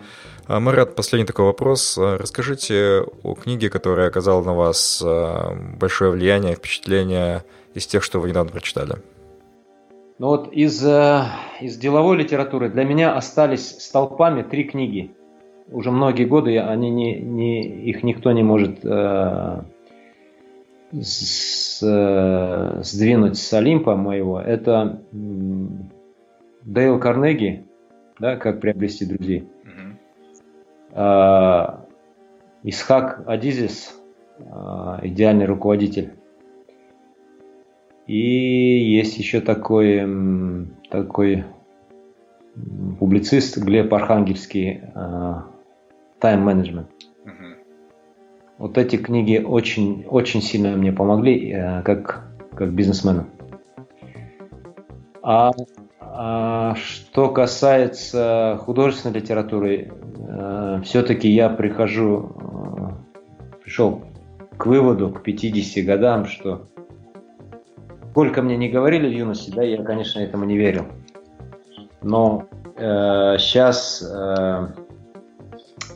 [0.49, 1.99] А, Марат, последний такой вопрос.
[1.99, 7.45] А, расскажите о книге, которая оказала на вас а, большое влияние, впечатление
[7.75, 8.95] из тех, что вы недавно прочитали.
[10.19, 11.23] Ну вот из, э,
[11.61, 15.13] из деловой литературы для меня остались столпами три книги.
[15.71, 19.63] Уже многие годы они не, не, их никто не может э,
[20.93, 27.67] с, э, сдвинуть с Олимпа моего, это Дейл Карнеги,
[28.19, 29.47] да, как приобрести друзей.
[30.93, 31.85] Uh-huh.
[32.65, 33.95] Исхак Адизис,
[34.41, 36.15] а, идеальный руководитель.
[38.07, 41.45] И есть еще такой, такой
[42.99, 44.81] публицист Глеб Архангельский,
[46.19, 46.89] тайм-менеджмент.
[48.57, 52.25] Вот эти книги очень, очень сильно мне помогли, э, как,
[52.57, 53.27] как бизнесмену.
[55.23, 55.53] А,
[56.01, 64.03] а что касается художественной литературы, э, все-таки я прихожу, э, пришел
[64.57, 66.69] к выводу к 50 годам, что
[68.11, 70.87] сколько мне не говорили в юности, да, я, конечно, этому не верил.
[72.03, 72.47] Но
[72.77, 74.67] э, сейчас э,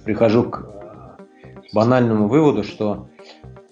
[0.05, 0.69] прихожу к
[1.73, 3.09] банальному выводу, что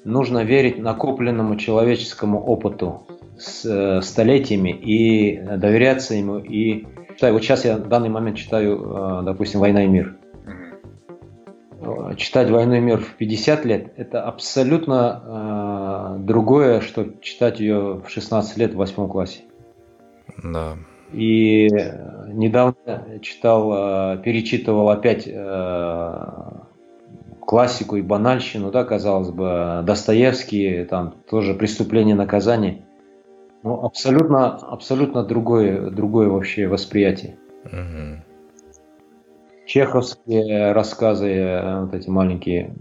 [0.04, 3.06] нужно верить накопленному человеческому опыту
[3.38, 6.38] с э, столетиями и доверяться ему.
[6.38, 6.86] И
[7.20, 10.16] вот сейчас я в данный момент читаю, э, допустим, «Война и мир».
[12.16, 18.08] Читать «Войну и мир» в 50 лет– это абсолютно э, другое, что читать ее в
[18.08, 19.40] 16 лет в 8 классе.
[20.42, 20.76] Да.
[21.12, 21.68] И
[22.28, 25.26] недавно читал, перечитывал опять
[27.50, 32.84] классику и банальщину, да, казалось бы, Достоевский, там тоже преступление наказание.
[33.64, 37.38] Ну, абсолютно, абсолютно другое, другое вообще восприятие.
[37.64, 38.29] Угу.
[39.70, 42.74] Чеховские рассказы, э, вот эти маленькие.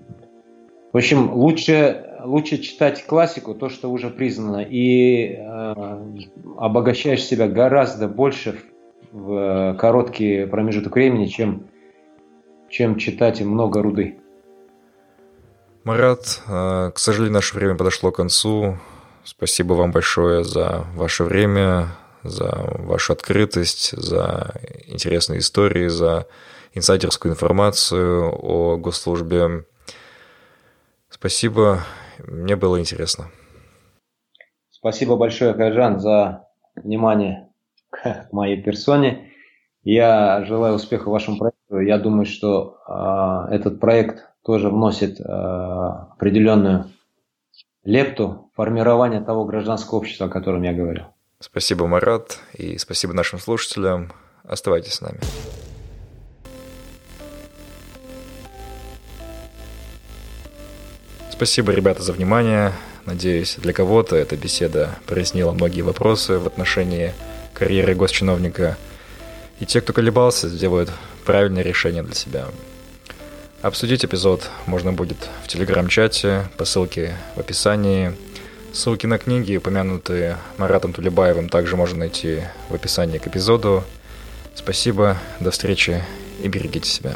[0.92, 5.76] В общем, лучше, лучше читать классику, то, что уже признано, и э,
[6.58, 8.60] обогащаешь себя гораздо больше
[9.12, 11.68] в, в короткий промежуток времени, чем
[12.70, 14.18] чем читать много руды.
[15.84, 18.80] Марат, э, к сожалению, наше время подошло к концу.
[19.24, 21.90] Спасибо вам большое за ваше время,
[22.24, 22.50] за
[22.80, 24.56] вашу открытость, за
[24.88, 26.26] интересные истории, за
[26.80, 29.66] инсайдерскую информацию о госслужбе.
[31.10, 31.82] Спасибо,
[32.26, 33.30] мне было интересно.
[34.70, 37.50] Спасибо большое, Кайжан, за внимание
[37.90, 39.32] к моей персоне.
[39.84, 41.80] Я желаю успеха вашему проекту.
[41.80, 46.86] Я думаю, что э, этот проект тоже вносит э, определенную
[47.84, 51.06] лепту формирования того гражданского общества, о котором я говорил.
[51.40, 54.12] Спасибо, Марат, и спасибо нашим слушателям.
[54.44, 55.20] Оставайтесь с нами.
[61.40, 62.74] Спасибо, ребята, за внимание.
[63.06, 67.14] Надеюсь, для кого-то эта беседа прояснила многие вопросы в отношении
[67.54, 68.78] карьеры госчиновника.
[69.62, 70.92] И те, кто колебался, сделают
[71.24, 72.48] правильное решение для себя.
[73.62, 78.12] Обсудить эпизод можно будет в телеграм-чате по ссылке в описании.
[78.74, 83.86] Ссылки на книги, упомянутые Маратом Тулебаевым, также можно найти в описании к эпизоду.
[84.56, 86.04] Спасибо, до встречи
[86.44, 87.16] и берегите себя.